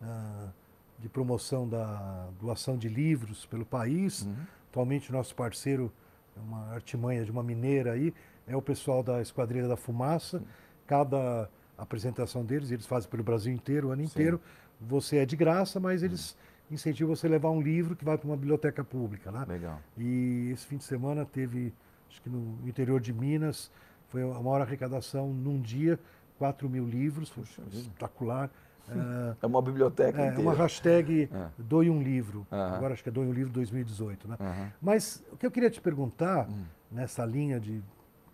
uh, 0.01 0.51
de 0.99 1.09
promoção 1.09 1.69
da 1.69 2.29
doação 2.41 2.77
de 2.77 2.89
livros 2.89 3.47
pelo 3.47 3.65
país. 3.65 4.23
Uhum. 4.23 4.37
Atualmente, 4.71 5.11
nosso 5.11 5.35
parceiro, 5.35 5.91
uma 6.37 6.73
artimanha 6.73 7.25
de 7.25 7.31
uma 7.31 7.43
mineira 7.43 7.93
aí, 7.93 8.15
é 8.47 8.57
o 8.57 8.63
pessoal 8.63 9.03
da 9.03 9.21
Esquadrilha 9.21 9.67
da 9.67 9.77
Fumaça. 9.77 10.43
Cada 10.87 11.49
apresentação 11.77 12.45
deles, 12.45 12.71
eles 12.71 12.87
fazem 12.87 13.09
pelo 13.09 13.23
Brasil 13.23 13.53
inteiro, 13.53 13.89
o 13.89 13.91
ano 13.91 14.03
Sim. 14.03 14.09
inteiro. 14.09 14.41
Você 14.81 15.19
é 15.19 15.27
de 15.27 15.37
graça, 15.37 15.81
mas 15.81 16.03
eles 16.03 16.33
uhum. 16.33 16.75
incentivam 16.75 17.15
você 17.15 17.27
a 17.27 17.31
levar 17.31 17.51
um 17.51 17.61
livro 17.61 17.97
que 17.97 18.05
vai 18.05 18.17
para 18.17 18.27
uma 18.27 18.37
biblioteca 18.37 18.85
pública. 18.85 19.31
Né? 19.31 19.45
Legal. 19.49 19.81
E 19.97 20.51
esse 20.53 20.67
fim 20.67 20.77
de 20.77 20.85
semana 20.85 21.25
teve, 21.25 21.73
acho 22.11 22.21
que 22.21 22.29
no 22.29 22.59
interior 22.67 23.01
de 23.01 23.13
Minas, 23.13 23.71
foi 24.09 24.23
a 24.23 24.41
maior 24.41 24.61
arrecadação 24.61 25.33
num 25.33 25.61
dia, 25.61 25.99
4 26.39 26.69
mil 26.69 26.87
livros, 26.87 27.31
foi 27.31 27.45
Puxa 27.45 27.63
espetacular. 27.73 28.51
Vida 28.89 29.37
é 29.41 29.47
uma 29.47 29.63
biblioteca 29.63 30.21
é, 30.21 30.27
inteira. 30.27 30.43
uma 30.43 30.55
hashtag 30.55 31.29
é. 31.33 31.49
Doe 31.57 31.89
um 31.89 32.03
Livro. 32.03 32.45
Uhum. 32.51 32.59
Agora 32.59 32.95
acho 32.95 33.03
que 33.05 33.09
é 33.09 33.13
Doe 33.13 33.27
um 33.27 33.33
Livro 33.33 33.53
2018. 33.53 34.27
Né? 34.27 34.37
Uhum. 34.41 34.69
Mas 34.83 35.23
o 35.31 35.37
que 35.37 35.47
eu 35.47 35.51
queria 35.51 35.71
te 35.71 35.81
perguntar, 35.81 36.49
uhum. 36.49 36.65
nessa 36.91 37.25
linha 37.25 37.61
de 37.61 37.81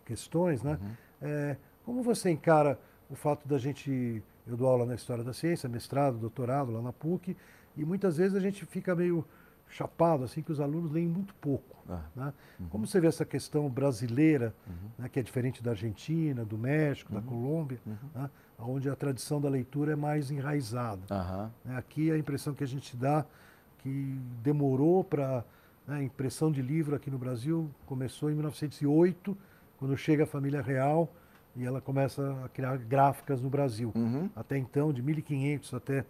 questões, 0.03 0.63
né, 0.63 0.79
uhum. 0.81 0.91
é 1.21 1.57
como 1.85 2.01
você 2.01 2.31
encara 2.31 2.79
o 3.09 3.15
fato 3.15 3.47
da 3.47 3.57
gente... 3.57 4.23
Eu 4.47 4.55
dou 4.55 4.67
aula 4.67 4.85
na 4.85 4.95
História 4.95 5.23
da 5.23 5.33
Ciência, 5.33 5.67
mestrado, 5.67 6.17
doutorado 6.17 6.71
lá 6.71 6.81
na 6.81 6.93
PUC, 6.93 7.35
e 7.75 7.83
muitas 7.83 8.15
vezes 8.15 8.35
a 8.35 8.39
gente 8.39 8.65
fica 8.65 8.95
meio 8.95 9.25
chapado, 9.69 10.23
assim, 10.23 10.41
que 10.41 10.51
os 10.51 10.59
alunos 10.59 10.91
leem 10.91 11.07
muito 11.07 11.33
pouco. 11.35 11.77
Ah. 11.89 12.01
Né? 12.15 12.33
Uhum. 12.59 12.67
Como 12.69 12.87
você 12.87 12.99
vê 12.99 13.07
essa 13.07 13.25
questão 13.25 13.69
brasileira, 13.69 14.53
uhum. 14.67 14.89
né, 14.97 15.09
que 15.09 15.19
é 15.19 15.23
diferente 15.23 15.63
da 15.63 15.71
Argentina, 15.71 16.43
do 16.43 16.57
México, 16.57 17.13
uhum. 17.13 17.19
da 17.19 17.25
Colômbia, 17.25 17.79
uhum. 17.85 17.95
né, 18.15 18.29
onde 18.59 18.89
a 18.89 18.95
tradição 18.95 19.39
da 19.39 19.49
leitura 19.49 19.93
é 19.93 19.95
mais 19.95 20.31
enraizada. 20.31 21.01
Né, 21.63 21.77
aqui 21.77 22.11
a 22.11 22.17
impressão 22.17 22.53
que 22.53 22.63
a 22.63 22.67
gente 22.67 22.95
dá 22.95 23.25
que 23.79 24.19
demorou 24.41 25.03
para... 25.03 25.43
Né, 25.87 25.97
a 25.97 26.03
impressão 26.03 26.51
de 26.51 26.61
livro 26.61 26.95
aqui 26.95 27.09
no 27.09 27.17
Brasil 27.17 27.69
começou 27.85 28.29
em 28.29 28.33
1908, 28.33 29.37
quando 29.77 29.95
chega 29.95 30.23
a 30.23 30.27
família 30.27 30.61
real 30.61 31.09
e 31.55 31.65
ela 31.65 31.81
começa 31.81 32.37
a 32.43 32.49
criar 32.49 32.77
gráficas 32.77 33.41
no 33.41 33.49
Brasil. 33.49 33.91
Uhum. 33.95 34.29
Até 34.35 34.57
então, 34.57 34.93
de 34.93 35.01
1500 35.01 35.73
até 35.73 36.05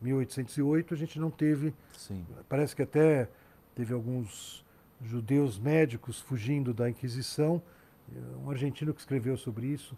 1808, 0.00 0.94
a 0.94 0.96
gente 0.96 1.18
não 1.18 1.30
teve. 1.30 1.74
Sim. 1.96 2.24
Parece 2.48 2.74
que 2.74 2.82
até 2.82 3.28
teve 3.74 3.92
alguns 3.92 4.64
judeus 5.02 5.58
médicos 5.58 6.20
fugindo 6.20 6.72
da 6.74 6.88
Inquisição. 6.88 7.62
Um 8.44 8.50
argentino 8.50 8.94
que 8.94 9.00
escreveu 9.00 9.36
sobre 9.36 9.66
isso, 9.66 9.96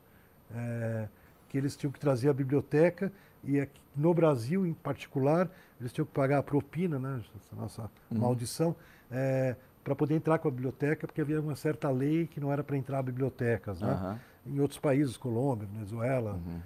é, 0.52 1.08
que 1.48 1.56
eles 1.56 1.76
tinham 1.76 1.92
que 1.92 2.00
trazer 2.00 2.28
a 2.28 2.32
biblioteca 2.32 3.12
e 3.42 3.60
aqui, 3.60 3.80
no 3.96 4.12
Brasil, 4.14 4.66
em 4.66 4.72
particular, 4.72 5.50
eles 5.80 5.92
tinham 5.92 6.06
que 6.06 6.12
pagar 6.12 6.38
a 6.38 6.42
propina, 6.42 6.98
né, 6.98 7.20
essa 7.36 7.56
nossa 7.56 7.82
uhum. 8.10 8.18
maldição, 8.18 8.76
é, 9.10 9.56
para 9.82 9.94
poder 9.94 10.14
entrar 10.14 10.38
com 10.38 10.48
a 10.48 10.50
biblioteca, 10.50 11.06
porque 11.06 11.20
havia 11.20 11.40
uma 11.40 11.56
certa 11.56 11.90
lei 11.90 12.26
que 12.26 12.38
não 12.38 12.52
era 12.52 12.62
para 12.62 12.76
entrar 12.76 13.02
bibliotecas. 13.02 13.80
Né? 13.80 14.18
Uhum. 14.46 14.54
Em 14.54 14.60
outros 14.60 14.78
países, 14.78 15.16
Colômbia, 15.16 15.66
Venezuela, 15.72 16.34
uhum. 16.34 16.60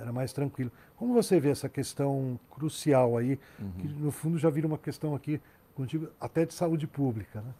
Era 0.00 0.12
mais 0.12 0.32
tranquilo. 0.32 0.70
Como 0.96 1.14
você 1.14 1.40
vê 1.40 1.50
essa 1.50 1.68
questão 1.68 2.38
crucial 2.50 3.16
aí, 3.16 3.38
uhum. 3.58 3.72
que 3.78 3.88
no 3.88 4.10
fundo 4.10 4.38
já 4.38 4.50
vira 4.50 4.66
uma 4.66 4.78
questão 4.78 5.14
aqui 5.14 5.40
contigo, 5.74 6.08
até 6.20 6.44
de 6.44 6.52
saúde 6.52 6.86
pública, 6.86 7.40
né? 7.40 7.52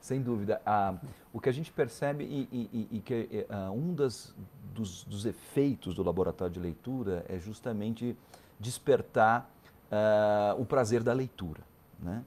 Sem 0.00 0.22
dúvida. 0.22 0.60
Ah, 0.64 0.94
o 1.32 1.38
que 1.38 1.48
a 1.48 1.52
gente 1.52 1.70
percebe 1.70 2.24
e, 2.24 2.48
e, 2.50 2.88
e 2.96 3.00
que 3.00 3.46
ah, 3.50 3.70
um 3.70 3.94
das, 3.94 4.34
dos, 4.72 5.04
dos, 5.04 5.26
efeitos 5.26 5.94
do 5.94 6.02
laboratório 6.02 6.54
de 6.54 6.58
leitura 6.58 7.24
é 7.28 7.38
justamente 7.38 8.16
despertar 8.58 9.48
ah, 9.90 10.56
o 10.58 10.64
prazer 10.64 11.02
da 11.02 11.12
leitura. 11.12 11.60
Né? 11.98 12.24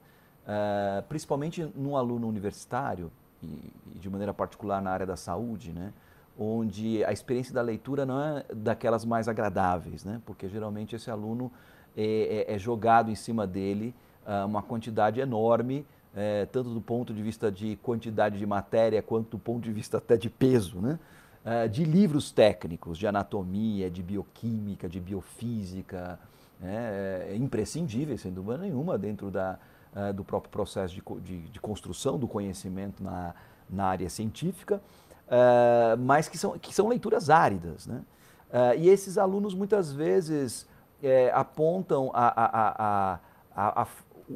Ah, 0.48 1.04
principalmente 1.10 1.64
num 1.76 1.98
aluno 1.98 2.28
universitário, 2.28 3.12
e, 3.42 3.74
e, 3.96 4.00
de 4.00 4.10
maneira 4.10 4.34
particular 4.34 4.82
na 4.82 4.92
área 4.92 5.06
da 5.06 5.18
saúde, 5.18 5.74
né? 5.74 5.92
Onde 6.38 7.04
a 7.06 7.12
experiência 7.12 7.54
da 7.54 7.62
leitura 7.62 8.06
não 8.06 8.20
é 8.20 8.46
daquelas 8.54 9.06
mais 9.06 9.28
agradáveis, 9.28 10.04
né? 10.04 10.22
porque 10.26 10.50
geralmente 10.50 10.96
esse 10.96 11.12
aluno 11.12 11.52
é, 11.96 12.46
é, 12.50 12.56
é 12.56 12.60
jogado 12.60 13.12
em 13.12 13.16
cima 13.16 13.46
dele 13.46 13.94
uh, 14.26 14.46
uma 14.46 14.62
quantidade 14.62 15.20
enorme, 15.20 15.86
é, 16.16 16.46
tanto 16.46 16.70
do 16.70 16.82
ponto 16.82 17.14
de 17.14 17.22
vista 17.22 17.52
de 17.52 17.76
quantidade 17.78 18.38
de 18.38 18.46
matéria, 18.46 19.02
quanto 19.02 19.32
do 19.32 19.40
ponto 19.40 19.64
de 19.64 19.72
vista 19.72 19.98
até 19.98 20.18
de 20.18 20.30
peso, 20.30 20.80
né? 20.80 21.00
Uh, 21.44 21.68
de 21.68 21.84
livros 21.84 22.32
técnicos, 22.32 22.98
de 22.98 23.06
anatomia, 23.06 23.92
de 23.92 24.02
bioquímica, 24.02 24.88
de 24.88 24.98
biofísica, 24.98 26.18
né? 26.58 27.30
é, 27.32 27.36
imprescindíveis, 27.36 28.22
sem 28.22 28.32
dúvida 28.32 28.60
nenhuma, 28.60 28.98
dentro 28.98 29.30
da, 29.30 29.60
uh, 29.94 30.14
do 30.14 30.24
próprio 30.24 30.50
processo 30.50 30.96
de, 30.96 31.04
de, 31.22 31.42
de 31.50 31.60
construção 31.60 32.18
do 32.18 32.30
conhecimento 32.30 33.04
na, 33.04 33.36
na 33.70 33.88
área 33.88 34.10
científica. 34.10 34.82
Uh, 35.28 35.98
mas 36.00 36.28
que 36.28 36.38
são, 36.38 36.58
que 36.60 36.74
são 36.74 36.88
leituras 36.88 37.30
áridas. 37.30 37.88
Né? 37.88 38.02
Uh, 38.50 38.78
e 38.78 38.90
esses 38.90 39.18
alunos 39.18 39.56
muitas 39.56 39.92
vezes 39.92 40.68
é, 41.02 41.32
apontam 41.34 42.12
a, 42.14 43.20
a, 43.56 43.80
a, 43.82 43.88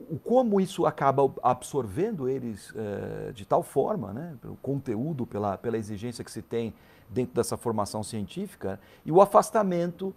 o 0.10 0.18
como 0.18 0.60
isso 0.60 0.86
acaba 0.86 1.32
absorvendo 1.44 2.28
eles 2.28 2.72
uh, 2.72 3.32
de 3.34 3.46
tal 3.46 3.62
forma, 3.62 4.12
né? 4.12 4.36
pelo 4.42 4.56
conteúdo, 4.58 5.26
pela, 5.26 5.58
pela 5.58 5.78
exigência 5.78 6.24
que 6.24 6.32
se 6.32 6.42
tem 6.42 6.74
dentro 7.10 7.36
dessa 7.36 7.56
formação 7.56 8.04
científica, 8.04 8.80
e 9.06 9.12
o 9.12 9.22
afastamento 9.22 10.14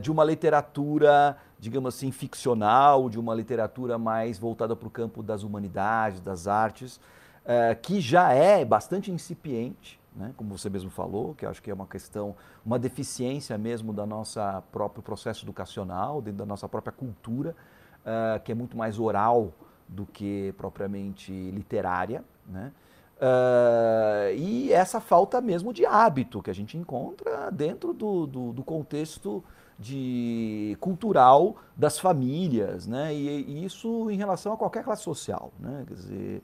de 0.00 0.10
uma 0.10 0.24
literatura, 0.24 1.36
digamos 1.58 1.94
assim, 1.94 2.10
ficcional, 2.10 3.10
de 3.10 3.20
uma 3.20 3.34
literatura 3.34 3.98
mais 3.98 4.38
voltada 4.38 4.74
para 4.74 4.88
o 4.88 4.90
campo 4.90 5.22
das 5.22 5.42
humanidades, 5.42 6.18
das 6.18 6.46
artes, 6.46 6.98
é, 7.44 7.74
que 7.74 8.00
já 8.00 8.32
é 8.32 8.64
bastante 8.64 9.10
incipiente, 9.10 10.00
né, 10.14 10.32
como 10.36 10.56
você 10.56 10.70
mesmo 10.70 10.90
falou, 10.90 11.34
que 11.34 11.44
acho 11.44 11.62
que 11.62 11.70
é 11.70 11.74
uma 11.74 11.86
questão, 11.86 12.36
uma 12.64 12.78
deficiência 12.78 13.58
mesmo 13.58 13.92
da 13.92 14.06
nossa 14.06 14.62
próprio 14.70 15.02
processo 15.02 15.44
educacional, 15.44 16.22
dentro 16.22 16.38
da 16.38 16.46
nossa 16.46 16.68
própria 16.68 16.92
cultura, 16.92 17.54
uh, 18.00 18.40
que 18.42 18.52
é 18.52 18.54
muito 18.54 18.76
mais 18.76 18.98
oral 18.98 19.52
do 19.88 20.06
que 20.06 20.54
propriamente 20.56 21.32
literária, 21.50 22.24
né? 22.46 22.72
Uh, 23.16 24.34
e 24.36 24.72
essa 24.72 25.00
falta 25.00 25.40
mesmo 25.40 25.72
de 25.72 25.86
hábito 25.86 26.42
que 26.42 26.50
a 26.50 26.54
gente 26.54 26.76
encontra 26.76 27.48
dentro 27.50 27.92
do, 27.92 28.26
do, 28.26 28.52
do 28.52 28.64
contexto 28.64 29.42
de 29.78 30.76
cultural 30.80 31.56
das 31.76 31.98
famílias, 31.98 32.86
né? 32.86 33.14
E, 33.14 33.28
e, 33.28 33.64
isso 33.64 34.10
em 34.10 34.16
relação 34.16 34.52
a 34.52 34.56
qualquer 34.56 34.84
classe 34.84 35.02
social, 35.02 35.52
né? 35.58 35.84
Quer 35.86 35.94
dizer, 35.94 36.42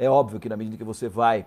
é 0.00 0.08
óbvio 0.08 0.40
que 0.40 0.48
na 0.48 0.56
medida 0.56 0.78
que 0.78 0.84
você 0.84 1.10
vai 1.10 1.46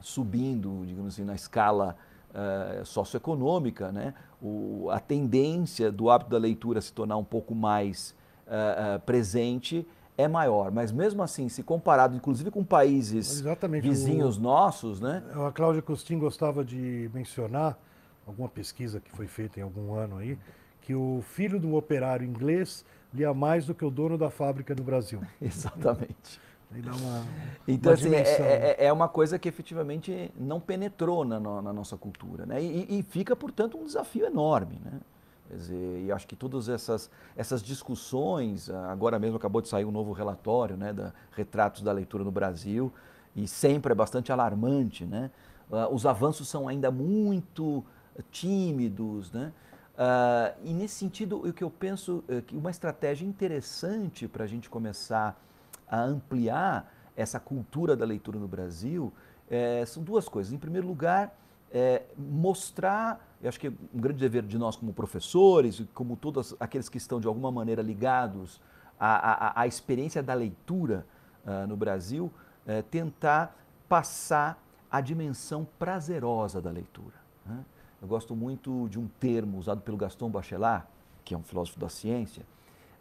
subindo, 0.00 0.84
digamos 0.84 1.14
assim, 1.14 1.24
na 1.24 1.36
escala 1.36 1.96
uh, 2.30 2.84
socioeconômica, 2.84 3.92
né, 3.92 4.14
o, 4.42 4.88
a 4.90 4.98
tendência 4.98 5.90
do 5.90 6.10
hábito 6.10 6.30
da 6.30 6.38
leitura 6.38 6.80
se 6.80 6.92
tornar 6.92 7.16
um 7.16 7.24
pouco 7.24 7.54
mais 7.54 8.16
uh, 8.48 8.96
uh, 8.96 9.00
presente 9.00 9.86
é 10.16 10.26
maior. 10.26 10.72
Mas 10.72 10.90
mesmo 10.90 11.22
assim, 11.22 11.48
se 11.48 11.62
comparado 11.62 12.16
inclusive 12.16 12.50
com 12.50 12.64
países 12.64 13.38
Exatamente. 13.40 13.88
vizinhos 13.88 14.38
o, 14.38 14.40
nossos, 14.40 15.00
né? 15.00 15.22
A 15.46 15.52
Cláudia 15.52 15.80
Costin 15.80 16.18
gostava 16.18 16.64
de 16.64 17.08
mencionar 17.14 17.78
alguma 18.26 18.48
pesquisa 18.48 18.98
que 18.98 19.10
foi 19.12 19.28
feita 19.28 19.60
em 19.60 19.62
algum 19.62 19.94
ano 19.94 20.18
aí, 20.18 20.36
que 20.82 20.96
o 20.96 21.22
filho 21.22 21.60
do 21.60 21.76
operário 21.76 22.26
inglês 22.26 22.84
lia 23.14 23.32
mais 23.32 23.66
do 23.66 23.74
que 23.74 23.84
o 23.84 23.90
dono 23.90 24.18
da 24.18 24.30
fábrica 24.30 24.74
no 24.74 24.82
Brasil. 24.82 25.20
Exatamente. 25.40 26.40
Uma, 26.70 27.24
então, 27.66 27.92
uma 27.92 27.94
assim, 27.94 28.14
é, 28.14 28.76
é, 28.78 28.86
é, 28.86 28.92
uma 28.92 29.08
coisa 29.08 29.38
que 29.38 29.48
efetivamente 29.48 30.30
não 30.38 30.60
penetrou 30.60 31.24
na, 31.24 31.40
na 31.40 31.72
nossa 31.72 31.96
cultura. 31.96 32.44
Né? 32.44 32.62
E, 32.62 32.98
e, 32.98 33.02
fica, 33.02 33.34
portanto, 33.34 33.78
um 33.78 33.84
desafio 33.84 34.26
enorme. 34.26 34.78
Né? 34.84 35.00
Quer 35.48 35.56
dizer, 35.56 36.04
e 36.04 36.12
acho 36.12 36.26
que 36.26 36.36
todas 36.36 36.68
essas, 36.68 37.10
essas 37.34 37.62
discussões, 37.62 38.68
agora 38.68 39.18
mesmo 39.18 39.36
acabou 39.36 39.62
de 39.62 39.68
sair 39.68 39.86
um 39.86 39.90
novo 39.90 40.12
relatório 40.12 40.76
né, 40.76 40.92
da 40.92 41.12
Retratos 41.32 41.82
da 41.82 41.90
Leitura 41.90 42.22
no 42.22 42.30
Brasil, 42.30 42.92
e 43.34 43.48
sempre 43.48 43.92
é 43.92 43.94
bastante 43.94 44.30
alarmante. 44.30 45.06
Né? 45.06 45.30
Uh, 45.70 45.94
os 45.94 46.04
avanços 46.04 46.48
são 46.48 46.68
ainda 46.68 46.90
muito 46.90 47.82
tímidos. 48.30 49.32
Né? 49.32 49.52
Uh, 49.94 50.60
e 50.64 50.74
nesse 50.74 50.96
sentido, 50.96 51.38
o 51.38 51.52
que 51.52 51.64
eu 51.64 51.70
penso 51.70 52.22
é 52.28 52.42
que 52.42 52.54
uma 52.54 52.70
estratégia 52.70 53.24
interessante 53.24 54.28
para 54.28 54.44
a 54.44 54.46
gente 54.46 54.68
começar 54.68 55.40
a 55.90 56.02
ampliar 56.02 56.92
essa 57.16 57.40
cultura 57.40 57.96
da 57.96 58.04
leitura 58.04 58.38
no 58.38 58.48
Brasil 58.48 59.12
é, 59.50 59.84
são 59.86 60.02
duas 60.02 60.28
coisas. 60.28 60.52
Em 60.52 60.58
primeiro 60.58 60.86
lugar, 60.86 61.36
é, 61.72 62.02
mostrar 62.16 63.20
eu 63.40 63.48
acho 63.48 63.60
que 63.60 63.68
é 63.68 63.70
um 63.70 64.00
grande 64.00 64.18
dever 64.18 64.42
de 64.42 64.58
nós 64.58 64.76
como 64.76 64.92
professores, 64.92 65.82
como 65.94 66.16
todos 66.16 66.56
aqueles 66.58 66.88
que 66.88 66.98
estão 66.98 67.20
de 67.20 67.26
alguma 67.28 67.52
maneira 67.52 67.82
ligados 67.82 68.60
à, 68.98 69.50
à, 69.50 69.60
à 69.60 69.66
experiência 69.66 70.22
da 70.22 70.34
leitura 70.34 71.06
uh, 71.46 71.66
no 71.66 71.76
Brasil, 71.76 72.32
uh, 72.66 72.82
tentar 72.90 73.56
passar 73.88 74.60
a 74.90 75.00
dimensão 75.00 75.66
prazerosa 75.78 76.60
da 76.60 76.70
leitura. 76.70 77.14
Né? 77.46 77.64
Eu 78.02 78.08
gosto 78.08 78.34
muito 78.34 78.88
de 78.88 78.98
um 78.98 79.06
termo 79.20 79.56
usado 79.58 79.82
pelo 79.82 79.96
Gaston 79.96 80.30
Bachelard, 80.30 80.84
que 81.24 81.32
é 81.32 81.38
um 81.38 81.42
filósofo 81.42 81.78
da 81.78 81.88
ciência, 81.88 82.44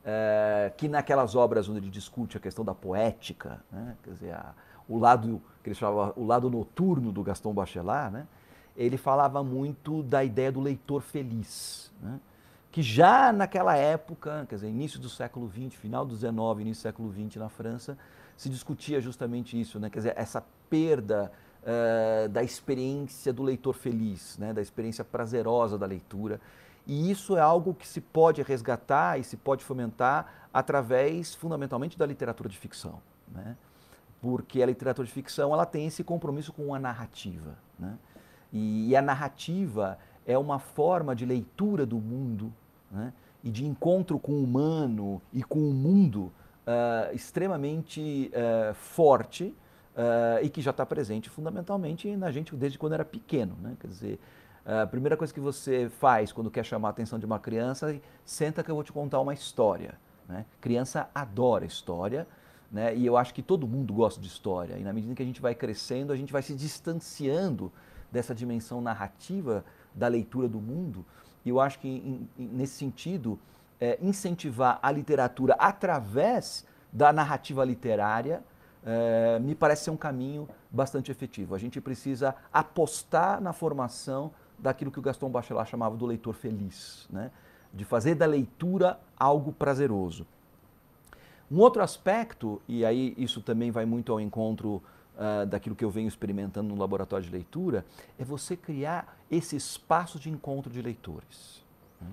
uh, 0.08 0.74
que 0.78 0.88
naquelas 0.88 1.36
obras 1.36 1.67
onde 1.67 1.80
ele 1.80 1.89
discute 1.89 2.38
a 2.38 2.39
questão 2.39 2.63
da 2.63 2.74
poética, 2.74 3.62
né? 3.72 3.96
quer 4.02 4.12
dizer, 4.12 4.34
a, 4.34 4.54
o 4.88 4.98
lado 4.98 5.41
que 5.62 5.70
ele 5.70 5.76
chamava 5.76 6.13
o 6.15 6.26
lado 6.26 6.50
noturno 6.50 7.12
do 7.12 7.22
Gaston 7.22 7.54
Bachelard, 7.54 8.13
né? 8.13 8.28
ele 8.76 8.96
falava 8.96 9.43
muito 9.43 10.02
da 10.04 10.24
ideia 10.24 10.52
do 10.52 10.62
leitor 10.62 11.02
feliz, 11.02 11.91
né? 12.02 12.20
que 12.72 12.82
já 12.82 13.34
naquela 13.34 13.76
época, 13.76 14.46
quer 14.48 14.56
dizer, 14.56 14.70
início 14.70 15.00
do 15.00 15.10
século 15.10 15.50
XX, 15.50 15.76
final 15.76 16.06
do 16.06 16.15
XIX, 16.15 16.34
início 16.60 16.82
do 16.82 16.84
século 16.84 17.12
XX 17.12 17.36
na 17.36 17.50
França, 17.50 17.98
se 18.38 18.50
discutia 18.50 19.02
justamente 19.02 19.60
isso, 19.60 19.80
né? 19.80 19.89
quer 19.89 20.00
dizer, 20.00 20.13
essa 20.15 20.43
perda 20.70 21.32
uh, 21.63 22.30
da 22.30 22.43
experiência 22.43 23.34
do 23.34 23.43
leitor 23.43 23.74
feliz, 23.74 24.38
né? 24.38 24.54
da 24.54 24.62
experiência 24.62 25.04
prazerosa 25.04 25.78
da 25.78 25.86
leitura. 25.86 26.39
E 26.88 27.12
isso 27.12 27.36
é 27.36 27.41
algo 27.41 27.73
que 27.73 27.86
se 27.86 28.00
pode 28.00 28.41
resgatar 28.41 29.19
e 29.19 29.23
se 29.23 29.36
pode 29.36 29.63
fomentar 29.63 30.47
através, 30.54 31.36
fundamentalmente, 31.36 31.97
da 31.97 32.06
literatura 32.06 32.47
de 32.47 32.58
ficção. 32.58 33.02
Né? 33.28 33.58
Porque 34.21 34.63
a 34.63 34.65
literatura 34.65 35.06
de 35.06 35.13
ficção 35.13 35.54
ela 35.54 35.65
tem 35.65 35.86
esse 35.86 36.02
compromisso 36.02 36.54
com 36.54 36.73
a 36.73 36.80
narrativa. 36.80 37.58
Né? 37.78 37.97
E, 38.54 38.89
e 38.89 38.95
a 38.95 39.02
narrativa 39.02 40.00
é 40.26 40.38
uma 40.38 40.60
forma 40.60 41.13
de 41.13 41.26
leitura 41.26 41.86
do 41.86 41.97
mundo 41.97 42.54
né? 42.89 43.12
e 43.43 43.52
de 43.52 43.65
encontro 43.65 44.17
com 44.17 44.32
o 44.32 44.43
humano 44.43 45.21
e 45.34 45.43
com 45.43 45.60
o 45.60 45.73
mundo 45.73 46.32
uh, 46.65 47.13
extremamente 47.13 48.32
uh, 48.34 48.73
forte 48.73 49.54
uh, 49.95 50.43
e 50.43 50.50
que 50.50 50.62
já 50.62 50.71
está 50.71 50.86
presente 50.86 51.30
fundamentalmente 51.30 52.15
na 52.15 52.32
gente 52.32 52.56
desde 52.56 52.78
quando 52.78 52.93
era 52.93 53.06
pequeno. 53.06 53.58
Né? 53.62 53.76
Quer 53.80 53.88
dizer, 53.88 54.19
a 54.67 54.86
primeira 54.86 55.15
coisa 55.15 55.34
que 55.34 55.39
você 55.39 55.89
faz 55.89 56.34
quando 56.34 56.51
quer 56.51 56.65
chamar 56.65 56.89
a 56.89 56.91
atenção 56.91 57.17
de 57.17 57.25
uma 57.25 57.39
criança 57.39 57.93
é 57.93 58.01
senta 58.25 58.62
que 58.62 58.69
eu 58.69 58.75
vou 58.75 58.84
te 58.84 58.91
contar 58.91 59.21
uma 59.21 59.34
história. 59.34 59.97
Né? 60.27 60.45
Criança 60.60 61.10
adora 61.15 61.65
história. 61.65 62.27
Né? 62.69 62.93
E 62.95 63.06
eu 63.06 63.15
acho 63.15 63.34
que 63.34 63.41
todo 63.41 63.65
mundo 63.65 63.93
gosta 63.93 64.19
de 64.19 64.27
história. 64.27 64.77
E 64.77 64.84
na 64.84 64.91
medida 64.91 65.15
que 65.15 65.23
a 65.23 65.25
gente 65.25 65.41
vai 65.41 65.56
crescendo, 65.56 66.12
a 66.12 66.17
gente 66.17 66.34
vai 66.34 66.41
se 66.41 66.53
distanciando 66.53 67.71
dessa 68.12 68.36
dimensão 68.36 68.82
narrativa 68.82 69.63
da 69.95 70.10
leitura 70.10 70.49
do 70.49 70.60
mundo. 70.60 71.06
E 71.45 71.49
eu 71.49 71.62
acho 71.62 71.80
que, 71.80 72.27
nesse 72.38 72.73
sentido, 72.73 73.39
é, 73.80 73.97
incentivar 74.01 74.80
a 74.82 74.91
literatura 74.91 75.56
através 75.58 76.65
da 76.91 77.13
narrativa 77.13 77.63
literária 77.63 78.43
é, 78.86 79.39
me 79.39 79.56
parece 79.56 79.86
ser 79.86 79.91
um 79.91 79.97
caminho 79.97 80.47
bastante 80.71 81.12
efetivo. 81.12 81.56
A 81.56 81.58
gente 81.58 81.80
precisa 81.82 82.36
apostar 82.51 83.41
na 83.41 83.53
formação 83.53 84.32
daquilo 84.58 84.91
que 84.91 85.00
o 85.00 85.02
Gaston 85.02 85.30
Bachelard 85.30 85.70
chamava 85.70 85.96
do 85.96 86.06
leitor 86.06 86.34
feliz, 86.34 87.08
né? 87.10 87.32
de 87.74 87.86
fazer 87.86 88.15
da 88.15 88.26
leitura 88.26 89.00
algo 89.17 89.52
prazeroso. 89.52 90.26
Um 91.50 91.60
outro 91.60 91.82
aspecto, 91.82 92.62
e 92.67 92.84
aí 92.84 93.13
isso 93.17 93.41
também 93.41 93.72
vai 93.72 93.86
muito 93.86 94.12
ao 94.12 94.20
encontro 94.20 94.82
uh, 95.15 95.46
daquilo 95.46 95.76
que 95.76 95.86
eu 95.86 95.89
venho 95.89 96.08
experimentando 96.08 96.74
no 96.74 96.80
laboratório 96.80 97.26
de 97.26 97.32
leitura, 97.32 97.86
é 98.20 98.26
você 98.26 98.58
criar 98.58 99.17
esse 99.32 99.56
espaço 99.56 100.20
de 100.20 100.30
encontro 100.30 100.72
de 100.72 100.82
leitores. 100.82 101.63
Né? 102.02 102.08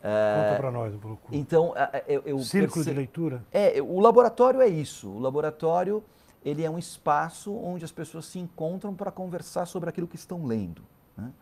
Conta 0.00 0.54
uh, 0.54 0.60
para 0.60 0.70
nós 0.70 0.94
um 0.94 0.98
pouco. 0.98 1.28
Então, 1.30 1.70
uh, 1.70 1.74
eu, 2.06 2.22
eu 2.24 2.38
Círculo 2.38 2.76
perce... 2.76 2.90
de 2.90 2.96
leitura? 2.96 3.44
É, 3.52 3.80
o 3.82 4.00
laboratório 4.00 4.60
é 4.60 4.68
isso. 4.68 5.08
O 5.10 5.18
laboratório 5.18 6.02
ele 6.44 6.64
é 6.64 6.70
um 6.70 6.78
espaço 6.78 7.54
onde 7.54 7.84
as 7.84 7.92
pessoas 7.92 8.26
se 8.26 8.38
encontram 8.38 8.94
para 8.94 9.10
conversar 9.10 9.66
sobre 9.66 9.88
aquilo 9.88 10.08
que 10.08 10.16
estão 10.16 10.44
lendo. 10.44 10.82
Né? 11.16 11.32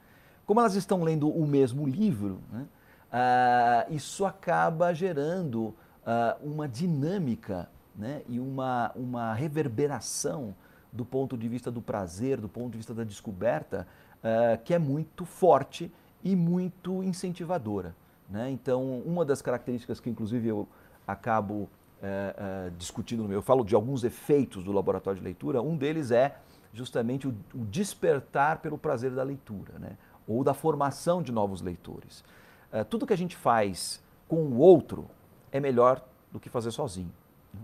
Como 0.50 0.58
elas 0.58 0.74
estão 0.74 1.04
lendo 1.04 1.30
o 1.30 1.46
mesmo 1.46 1.86
livro, 1.86 2.40
né? 2.50 2.66
uh, 3.12 3.94
isso 3.94 4.26
acaba 4.26 4.92
gerando 4.92 5.66
uh, 5.66 5.74
uma 6.42 6.66
dinâmica 6.66 7.68
né? 7.94 8.22
e 8.28 8.40
uma, 8.40 8.90
uma 8.96 9.32
reverberação 9.32 10.52
do 10.92 11.04
ponto 11.04 11.38
de 11.38 11.46
vista 11.46 11.70
do 11.70 11.80
prazer, 11.80 12.40
do 12.40 12.48
ponto 12.48 12.72
de 12.72 12.78
vista 12.78 12.92
da 12.92 13.04
descoberta, 13.04 13.86
uh, 14.16 14.60
que 14.64 14.74
é 14.74 14.78
muito 14.80 15.24
forte 15.24 15.88
e 16.20 16.34
muito 16.34 17.00
incentivadora. 17.04 17.94
Né? 18.28 18.50
Então, 18.50 19.02
uma 19.06 19.24
das 19.24 19.40
características 19.40 20.00
que, 20.00 20.10
inclusive, 20.10 20.48
eu 20.48 20.66
acabo 21.06 21.70
discutindo 22.78 23.22
no 23.22 23.28
meu, 23.28 23.38
eu 23.38 23.42
falo 23.42 23.62
de 23.62 23.74
alguns 23.74 24.04
efeitos 24.04 24.64
do 24.64 24.72
laboratório 24.72 25.20
de 25.20 25.24
leitura, 25.24 25.60
um 25.60 25.76
deles 25.76 26.10
é 26.10 26.34
justamente 26.72 27.28
o, 27.28 27.34
o 27.54 27.64
despertar 27.66 28.60
pelo 28.60 28.78
prazer 28.78 29.10
da 29.10 29.22
leitura, 29.22 29.78
né? 29.78 29.98
Ou 30.30 30.44
da 30.44 30.54
formação 30.54 31.20
de 31.20 31.32
novos 31.32 31.60
leitores. 31.60 32.22
tudo 32.88 33.04
que 33.04 33.12
a 33.12 33.18
gente 33.18 33.36
faz 33.36 34.00
com 34.28 34.36
o 34.36 34.58
outro 34.58 35.10
é 35.50 35.58
melhor 35.58 36.00
do 36.30 36.38
que 36.38 36.48
fazer 36.48 36.70
sozinho. 36.70 37.12
Né? 37.52 37.60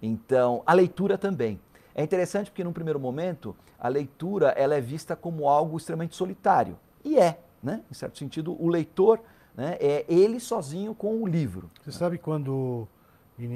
Então, 0.00 0.62
a 0.64 0.72
leitura 0.72 1.18
também. 1.18 1.60
É 1.92 2.04
interessante 2.04 2.50
porque, 2.50 2.62
num 2.62 2.72
primeiro 2.72 3.00
momento, 3.00 3.56
a 3.78 3.88
leitura 3.88 4.50
ela 4.50 4.76
é 4.76 4.80
vista 4.80 5.16
como 5.16 5.48
algo 5.48 5.76
extremamente 5.76 6.14
solitário. 6.14 6.78
E 7.04 7.18
é, 7.18 7.40
né? 7.60 7.82
em 7.90 7.94
certo 7.94 8.16
sentido, 8.16 8.56
o 8.62 8.68
leitor 8.68 9.20
né, 9.56 9.76
é 9.80 10.04
ele 10.08 10.38
sozinho 10.38 10.94
com 10.94 11.20
o 11.20 11.26
livro. 11.26 11.68
Você 11.82 11.90
sabe 11.90 12.16
quando 12.18 12.86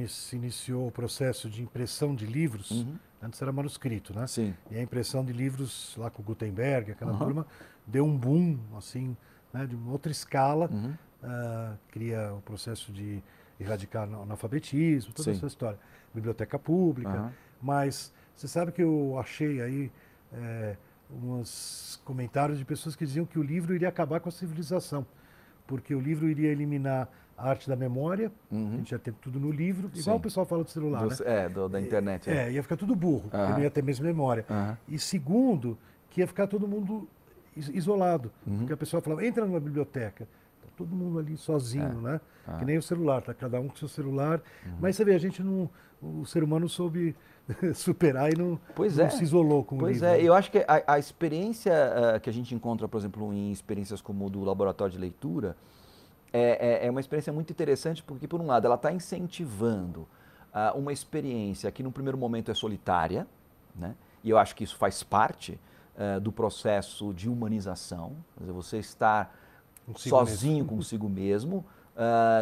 se 0.09 0.35
iniciou 0.35 0.89
o 0.89 0.91
processo 0.91 1.49
de 1.49 1.63
impressão 1.63 2.13
de 2.13 2.27
livros? 2.27 2.73
Uhum. 2.73 2.97
Antes 3.21 3.41
era 3.43 3.53
manuscrito, 3.53 4.15
né? 4.15 4.27
Sim. 4.27 4.55
E 4.71 4.77
a 4.77 4.83
impressão 4.83 5.25
de 5.25 5.33
livros 5.33 5.95
lá 5.97 6.09
com 6.11 6.23
Gutenberg, 6.23 6.93
aquela 6.93 7.13
uhum. 7.13 7.19
turma, 7.19 7.47
deu 7.87 8.05
um 8.05 8.17
boom, 8.17 8.59
assim, 8.77 9.17
né, 9.53 9.67
de 9.67 9.75
uma 9.75 9.91
outra 9.93 10.13
escala. 10.13 10.69
Uhum. 10.71 10.95
Uh, 11.21 11.77
cria 11.91 12.33
o 12.33 12.41
processo 12.43 12.93
de 12.93 13.23
erradicar 13.59 14.09
o 14.09 14.23
analfabetismo, 14.23 15.13
toda 15.13 15.25
Sim. 15.25 15.37
essa 15.37 15.47
história. 15.47 15.79
Biblioteca 16.15 16.59
pública. 16.59 17.33
Mas 17.61 18.13
você 18.37 18.47
sabe 18.47 18.71
que 18.71 18.83
eu 18.83 19.19
achei 19.19 19.61
aí 19.61 19.93
é, 20.33 20.77
uns 21.11 22.01
comentários 22.05 22.59
de 22.59 22.65
pessoas 22.65 22.95
que 22.95 23.05
diziam 23.05 23.27
que 23.27 23.39
o 23.39 23.43
livro 23.43 23.75
iria 23.75 23.89
acabar 23.89 24.21
com 24.21 24.29
a 24.29 24.33
civilização, 24.33 25.07
porque 25.67 25.95
o 25.95 26.01
livro 26.01 26.29
iria 26.29 26.51
eliminar 26.51 27.09
a 27.39 27.49
arte 27.49 27.69
da 27.69 27.77
memória, 27.77 28.33
uhum. 28.51 28.73
a 28.73 28.77
gente 28.79 28.91
já 28.91 28.99
tem 28.99 29.15
tudo 29.15 29.39
no 29.39 29.51
livro, 29.51 29.89
igual 29.95 30.17
Sim. 30.17 30.21
o 30.21 30.21
pessoal 30.21 30.45
fala 30.45 30.65
do 30.65 30.71
celular, 30.71 31.05
do, 31.05 31.11
né? 31.11 31.17
É, 31.25 31.49
do, 31.49 31.69
da 31.69 31.81
internet. 31.81 32.29
É. 32.29 32.49
é, 32.49 32.53
ia 32.53 32.63
ficar 32.63 32.77
tudo 32.77 32.97
burro, 32.97 33.31
uhum. 33.33 33.49
não 33.51 33.61
ia 33.61 33.71
ter 33.71 33.83
mesmo 33.83 34.05
memória. 34.05 34.45
Uhum. 34.51 34.77
E 34.89 34.99
segundo, 34.99 35.79
que 36.11 36.21
ia 36.21 36.27
ficar 36.27 36.49
todo 36.49 36.67
mundo 36.67 37.09
isolado, 37.57 38.33
uhum. 38.47 38.59
porque 38.59 38.73
a 38.73 38.77
pessoa 38.77 39.01
falava, 39.01 39.25
entra 39.25 39.47
numa 39.47 39.61
biblioteca, 39.61 40.27
tá 40.61 40.69
todo 40.77 40.95
mundo 40.95 41.19
ali 41.21 41.37
sozinho, 41.37 42.01
é. 42.01 42.13
né? 42.13 42.21
Que 42.59 42.65
nem 42.65 42.79
o 42.79 42.83
celular, 42.83 43.21
tá 43.21 43.35
cada 43.35 43.61
um 43.61 43.69
com 43.69 43.77
seu 43.77 43.89
celular. 43.89 44.41
Uhum. 44.65 44.73
Mas 44.81 44.97
você 44.97 45.05
vê, 45.05 45.15
a 45.15 45.19
gente 45.19 45.43
não, 45.43 45.69
o 46.01 46.25
ser 46.25 46.43
humano 46.43 46.69
soube 46.69 47.15
superar 47.75 48.33
e 48.33 48.37
não, 48.37 48.59
não 48.77 49.05
é. 49.05 49.11
se 49.11 49.23
isolou 49.23 49.63
com 49.63 49.77
pois 49.77 49.91
o 49.91 49.95
livro. 49.95 50.09
Pois 50.09 50.25
é, 50.25 50.27
eu 50.27 50.35
acho 50.35 50.51
que 50.51 50.59
a, 50.67 50.95
a 50.95 50.99
experiência 50.99 51.73
uh, 51.73 52.21
que 52.21 52.31
a 52.31 52.33
gente 52.33 52.55
encontra, 52.55 52.89
por 52.89 52.99
exemplo, 52.99 53.33
em 53.33 53.53
experiências 53.53 54.01
como 54.01 54.27
o 54.27 54.31
do 54.31 54.43
laboratório 54.43 54.93
de 54.93 54.99
leitura, 54.99 55.57
é, 56.33 56.83
é, 56.83 56.87
é 56.87 56.91
uma 56.91 57.01
experiência 57.01 57.33
muito 57.33 57.51
interessante 57.51 58.03
porque, 58.03 58.29
por 58.29 58.41
um 58.41 58.47
lado, 58.47 58.67
ela 58.67 58.75
está 58.75 58.93
incentivando 58.93 60.01
uh, 60.53 60.77
uma 60.77 60.93
experiência 60.93 61.71
que, 61.71 61.83
no 61.83 61.91
primeiro 61.93 62.19
momento, 62.19 62.51
é 62.51 62.55
solitária, 62.55 63.27
né? 63.75 63.95
e 64.23 64.31
eu 64.31 64.39
acho 64.39 64.55
que 64.55 64.65
isso 64.65 64.77
faz 64.77 65.03
parte 65.03 65.59
uh, 65.97 66.21
do 66.21 66.31
processo 66.33 67.15
de 67.15 67.29
humanização, 67.29 68.13
quer 68.37 68.41
dizer, 68.41 68.53
você 68.53 68.79
estar 68.79 69.35
consigo 69.87 70.17
sozinho 70.17 70.65
mesmo. 70.65 70.77
consigo 70.77 71.09
mesmo, 71.09 71.65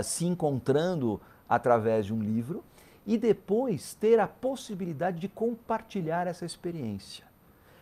se 0.02 0.26
encontrando 0.26 1.20
através 1.48 2.04
de 2.06 2.12
um 2.12 2.20
livro 2.20 2.62
e 3.06 3.16
depois 3.16 3.94
ter 3.94 4.18
a 4.18 4.26
possibilidade 4.26 5.20
de 5.20 5.28
compartilhar 5.28 6.26
essa 6.26 6.44
experiência. 6.44 7.24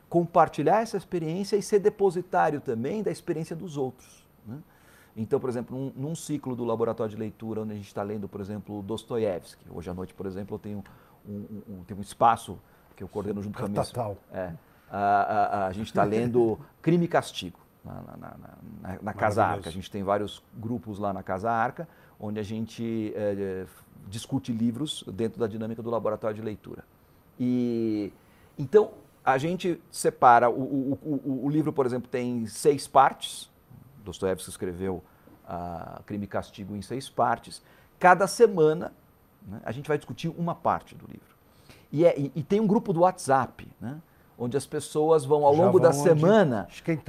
Compartilhar 0.08 0.82
essa 0.82 0.98
experiência 0.98 1.56
e 1.56 1.62
ser 1.62 1.78
depositário 1.78 2.60
também 2.60 3.02
da 3.02 3.10
experiência 3.10 3.56
dos 3.56 3.78
outros. 3.78 4.22
Né? 4.46 4.58
Então, 5.16 5.38
por 5.38 5.48
exemplo, 5.48 5.76
num, 5.76 5.92
num, 5.94 6.14
ciclo 6.14 6.56
do 6.56 6.64
laboratório 6.64 7.10
de 7.10 7.16
leitura, 7.16 7.62
onde 7.62 7.72
a 7.72 7.76
gente 7.76 7.86
está 7.86 8.02
lendo, 8.02 8.28
por 8.28 8.40
exemplo, 8.40 8.82
Dostoiévski. 8.82 9.64
Hoje 9.70 9.88
à 9.88 9.94
noite, 9.94 10.12
por 10.12 10.26
exemplo, 10.26 10.56
eu 10.56 10.58
tenho 10.58 10.84
um, 11.26 11.32
um, 11.32 11.62
um, 11.68 11.84
tenho 11.84 11.98
um 11.98 12.02
espaço 12.02 12.58
que 12.96 13.02
eu 13.02 13.08
coordeno 13.08 13.40
junto 13.40 13.58
com 13.58 13.64
a 13.64 13.68
minha... 13.68 13.82
É, 14.32 14.52
a, 14.90 14.98
a, 14.98 15.66
a, 15.66 15.72
gente 15.72 15.86
está 15.86 16.04
lendo 16.04 16.58
Crime 16.82 17.04
e 17.04 17.08
Castigo, 17.08 17.58
na, 17.84 17.94
na, 17.94 18.36
na, 18.82 18.98
na 19.02 19.12
Casa 19.12 19.44
Arca. 19.44 19.68
A 19.68 19.72
gente 19.72 19.90
tem 19.90 20.02
vários 20.02 20.42
grupos 20.54 20.98
lá 20.98 21.12
na 21.12 21.22
Casa 21.22 21.50
Arca, 21.50 21.88
onde 22.18 22.40
a 22.40 22.42
gente 22.42 23.12
é, 23.14 23.66
discute 24.08 24.52
livros 24.52 25.04
dentro 25.12 25.38
da 25.38 25.46
dinâmica 25.46 25.82
do 25.82 25.90
laboratório 25.90 26.36
de 26.36 26.42
leitura. 26.42 26.84
E 27.38 28.12
então 28.58 28.92
a 29.24 29.38
gente 29.38 29.80
separa 29.90 30.50
o, 30.50 30.60
o, 30.60 30.98
o, 31.02 31.46
o 31.46 31.50
livro, 31.50 31.72
por 31.72 31.86
exemplo, 31.86 32.08
tem 32.08 32.46
seis 32.46 32.86
partes, 32.86 33.50
Dostoiévski 34.04 34.50
escreveu 34.50 35.02
a 35.46 36.00
Crime 36.06 36.24
e 36.24 36.28
Castigo 36.28 36.76
em 36.76 36.82
seis 36.82 37.08
partes. 37.08 37.62
Cada 37.98 38.26
semana 38.26 38.92
né, 39.46 39.60
a 39.64 39.72
gente 39.72 39.88
vai 39.88 39.98
discutir 39.98 40.28
uma 40.28 40.54
parte 40.54 40.94
do 40.94 41.06
livro. 41.06 41.34
E, 41.92 42.04
é, 42.04 42.18
e, 42.18 42.32
e 42.34 42.42
tem 42.42 42.60
um 42.60 42.66
grupo 42.66 42.92
do 42.92 43.00
WhatsApp, 43.00 43.68
né, 43.80 44.00
onde 44.38 44.56
as 44.56 44.66
pessoas 44.66 45.24
vão 45.24 45.44
ao 45.44 45.54
Já 45.54 45.62
longo 45.64 45.78
da 45.78 45.92
semana. 45.92 46.66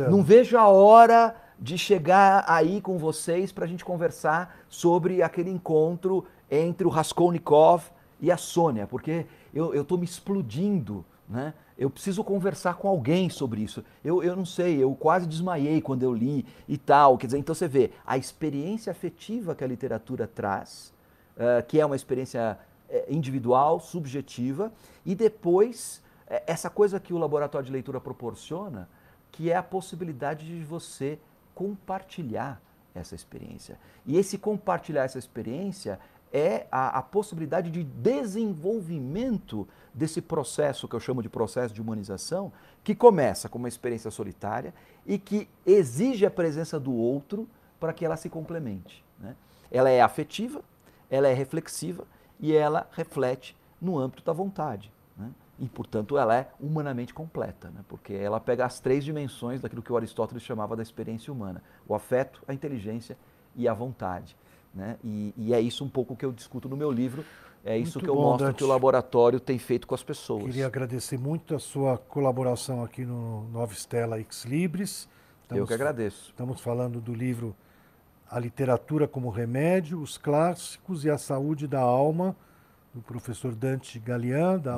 Não 0.10 0.24
vejo 0.24 0.58
a 0.58 0.68
hora 0.68 1.36
de 1.60 1.78
chegar 1.78 2.44
aí 2.48 2.82
com 2.82 2.98
vocês 2.98 3.52
para 3.52 3.66
a 3.66 3.68
gente 3.68 3.84
conversar 3.84 4.58
sobre 4.70 5.24
aquele 5.24 5.50
encontro 5.50 6.26
entre 6.52 6.86
o 6.86 6.90
Raskolnikov 6.90 7.84
e 8.20 8.32
a 8.32 8.38
Sônia, 8.38 8.86
porque 8.86 9.26
eu 9.54 9.82
estou 9.82 9.98
me 9.98 10.06
explodindo, 10.06 11.06
né? 11.28 11.54
Eu 11.78 11.90
preciso 11.90 12.24
conversar 12.24 12.76
com 12.76 12.88
alguém 12.88 13.30
sobre 13.30 13.62
isso. 13.62 13.84
Eu, 14.04 14.24
eu 14.24 14.36
não 14.36 14.46
sei, 14.46 14.82
eu 14.82 14.96
quase 14.96 15.28
desmaiei 15.28 15.82
quando 15.82 16.04
eu 16.04 16.14
li 16.14 16.46
e 16.68 16.78
tal. 16.78 17.18
Quer 17.18 17.28
dizer, 17.28 17.38
então 17.38 17.54
você 17.54 17.68
vê 17.68 17.92
a 18.06 18.18
experiência 18.18 18.92
afetiva 18.92 19.54
que 19.54 19.64
a 19.64 19.68
literatura 19.68 20.26
traz, 20.26 20.94
uh, 21.36 21.66
que 21.68 21.80
é 21.80 21.86
uma 21.86 21.96
experiência 21.96 22.58
eh, 22.88 23.06
individual, 23.10 23.80
subjetiva, 23.80 24.72
e 25.06 25.16
depois 25.16 26.04
eh, 26.28 26.44
essa 26.46 26.70
coisa 26.70 27.00
que 27.00 27.14
o 27.14 27.18
laboratório 27.18 27.66
de 27.66 27.72
leitura 27.72 28.00
proporciona, 28.00 28.88
que 29.32 29.52
é 29.52 29.56
a 29.56 29.64
possibilidade 29.64 30.46
de 30.46 30.64
você 30.64 31.20
compartilhar 31.56 32.62
essa 32.94 33.16
experiência. 33.16 33.78
E 34.06 34.18
esse 34.18 34.38
compartilhar 34.38 35.04
essa 35.04 35.18
experiência 35.18 36.00
é 36.32 36.68
a, 36.72 37.00
a, 37.00 37.02
possibilidade 37.02 37.70
de 37.70 37.84
desenvolvimento 37.84 39.68
desse 39.94 40.22
processo 40.22 40.88
que 40.88 40.96
eu 40.96 41.00
chamo 41.00 41.22
de 41.22 41.30
processo 41.30 41.74
de 41.74 41.82
humanização, 41.82 42.52
que 42.84 42.94
começa 42.94 43.48
com 43.48 43.58
uma 43.58 43.68
experiência 43.68 44.12
solitária 44.12 44.74
e 45.06 45.18
que 45.18 45.48
exige 45.66 46.26
a 46.26 46.32
presença 46.32 46.80
do 46.80 46.94
outro 46.94 47.48
para 47.80 47.94
que 47.94 48.06
ela 48.06 48.18
se 48.18 48.30
complemente. 48.30 49.04
Né? 49.20 49.36
Ela 49.72 49.90
é 49.90 50.02
afetiva, 50.02 50.62
ela 51.10 51.28
é 51.28 51.34
reflexiva 51.34 52.06
e 52.40 52.54
ela 52.54 52.88
reflete 52.92 53.56
no 53.82 53.98
âmbito 53.98 54.24
da 54.24 54.34
vontade. 54.34 54.92
Né? 55.18 55.32
E, 55.60 55.68
portanto, 55.68 56.18
ela 56.18 56.36
é 56.36 56.50
humanamente 56.60 57.14
completa, 57.14 57.70
né? 57.70 57.82
porque 57.88 58.14
ela 58.14 58.40
pega 58.40 58.66
as 58.66 58.80
três 58.80 59.06
dimensões 59.06 59.62
daquilo 59.62 59.82
que 59.82 59.96
Aristóteles 59.96 60.44
chamava 60.44 60.76
da 60.76 60.84
experiência 60.84 61.32
humana: 61.32 61.64
o 61.88 61.96
afeto, 61.96 62.42
a 62.48 62.54
inteligência 62.54 63.18
e 63.56 63.68
a 63.68 63.74
vontade. 63.74 64.36
Né? 64.76 64.98
E, 65.02 65.34
e, 65.38 65.54
é 65.54 65.62
isso 65.62 65.86
um 65.86 65.90
pouco 65.90 66.18
que 66.18 66.26
eu 66.26 66.34
discuto 66.34 66.68
no 66.68 66.76
meu 66.76 66.92
livro, 66.92 67.24
é 67.64 67.78
isso 67.78 67.98
muito 67.98 68.04
que 68.04 68.10
eu 68.10 68.16
bom, 68.16 68.24
mostro 68.24 68.48
Dante. 68.48 68.58
que 68.58 68.64
o 68.66 68.68
laboratório 68.68 69.40
tem 69.40 69.58
feito 69.58 69.88
com 69.88 69.96
as 69.96 70.04
pessoas. 70.04 70.44
Queria 70.44 70.68
agradecer 70.68 71.18
muito 71.18 71.56
a 71.56 71.60
sua 71.60 71.98
colaboração 71.98 72.84
aqui 72.84 73.06
no 73.06 73.48
Nova 73.52 73.74
Stella 73.74 74.20
X 74.20 74.44
Libris. 74.44 75.08
Estamos, 75.42 75.62
eu 75.62 75.66
que 75.66 75.74
agradeço. 75.74 76.30
Estamos 76.30 76.60
falando 76.60 77.00
do 77.00 77.14
livro 77.14 77.56
A 78.30 78.38
Literatura 78.38 79.08
como 79.08 79.30
Remédio, 79.30 80.02
os 80.02 80.18
Clássicos 80.18 81.06
e 81.06 81.10
a 81.10 81.18
Saúde 81.18 81.68
da 81.68 81.80
Alma, 81.80 82.36
do 82.94 83.02
professor 83.02 83.56
Dante 83.56 83.98
Galian, 83.98 84.60
da 84.60 84.78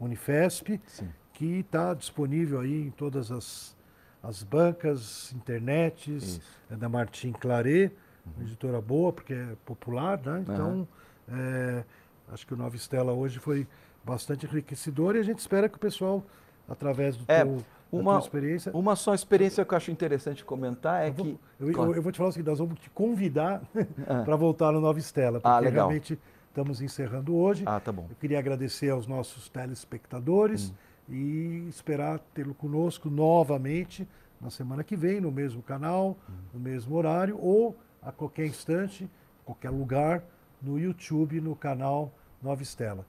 Unifesp, 0.00 0.80
Sim. 0.86 1.10
que 1.34 1.60
está 1.60 1.92
disponível 1.92 2.60
aí 2.60 2.86
em 2.86 2.90
todas 2.90 3.30
as, 3.30 3.76
as 4.22 4.42
bancas, 4.42 5.34
internets, 5.34 6.40
é 6.70 6.76
da 6.76 6.88
Martim 6.88 7.32
Claret 7.32 7.92
uma 8.26 8.44
editora 8.44 8.80
boa, 8.80 9.12
porque 9.12 9.34
é 9.34 9.56
popular, 9.64 10.20
né? 10.24 10.44
Então, 10.46 10.88
é, 11.28 11.84
acho 12.32 12.46
que 12.46 12.54
o 12.54 12.56
Nova 12.56 12.74
Estela 12.76 13.12
hoje 13.12 13.38
foi 13.38 13.66
bastante 14.04 14.46
enriquecedor 14.46 15.16
e 15.16 15.18
a 15.18 15.22
gente 15.22 15.38
espera 15.38 15.68
que 15.68 15.76
o 15.76 15.80
pessoal, 15.80 16.24
através 16.68 17.16
do 17.16 17.24
é, 17.28 17.44
teu, 17.44 17.64
uma, 17.90 18.18
experiência... 18.18 18.72
Uma 18.72 18.96
só 18.96 19.14
experiência 19.14 19.64
que 19.64 19.72
eu 19.72 19.76
acho 19.76 19.90
interessante 19.90 20.44
comentar 20.44 21.04
é 21.04 21.08
eu 21.08 21.12
vou, 21.12 21.24
que... 21.24 21.38
Eu, 21.60 21.70
eu, 21.70 21.94
eu, 21.94 22.02
vou 22.02 22.12
te 22.12 22.18
falar 22.18 22.30
o 22.30 22.32
seguinte, 22.32 22.48
nós 22.48 22.58
vamos 22.58 22.78
te 22.78 22.90
convidar 22.90 23.62
ah. 24.06 24.22
para 24.24 24.36
voltar 24.36 24.72
no 24.72 24.80
Nova 24.80 24.98
Estela, 24.98 25.40
porque 25.40 25.56
ah, 25.56 25.58
legal. 25.58 25.88
realmente 25.88 26.18
estamos 26.48 26.80
encerrando 26.80 27.34
hoje. 27.34 27.64
Ah, 27.66 27.80
tá 27.80 27.92
bom. 27.92 28.06
Eu 28.08 28.16
queria 28.16 28.38
agradecer 28.38 28.90
aos 28.90 29.06
nossos 29.06 29.48
telespectadores 29.48 30.70
hum. 30.70 31.14
e 31.14 31.68
esperar 31.68 32.18
tê-lo 32.32 32.54
conosco 32.54 33.08
novamente 33.10 34.06
na 34.40 34.50
semana 34.50 34.84
que 34.84 34.94
vem, 34.94 35.20
no 35.20 35.32
mesmo 35.32 35.62
canal, 35.62 36.16
hum. 36.28 36.32
no 36.54 36.60
mesmo 36.60 36.94
horário, 36.96 37.38
ou 37.40 37.76
a 38.04 38.12
qualquer 38.12 38.46
instante, 38.46 39.08
qualquer 39.44 39.70
lugar, 39.70 40.22
no 40.60 40.78
YouTube, 40.78 41.40
no 41.40 41.56
canal 41.56 42.12
Nova 42.42 42.62
Estela. 42.62 43.06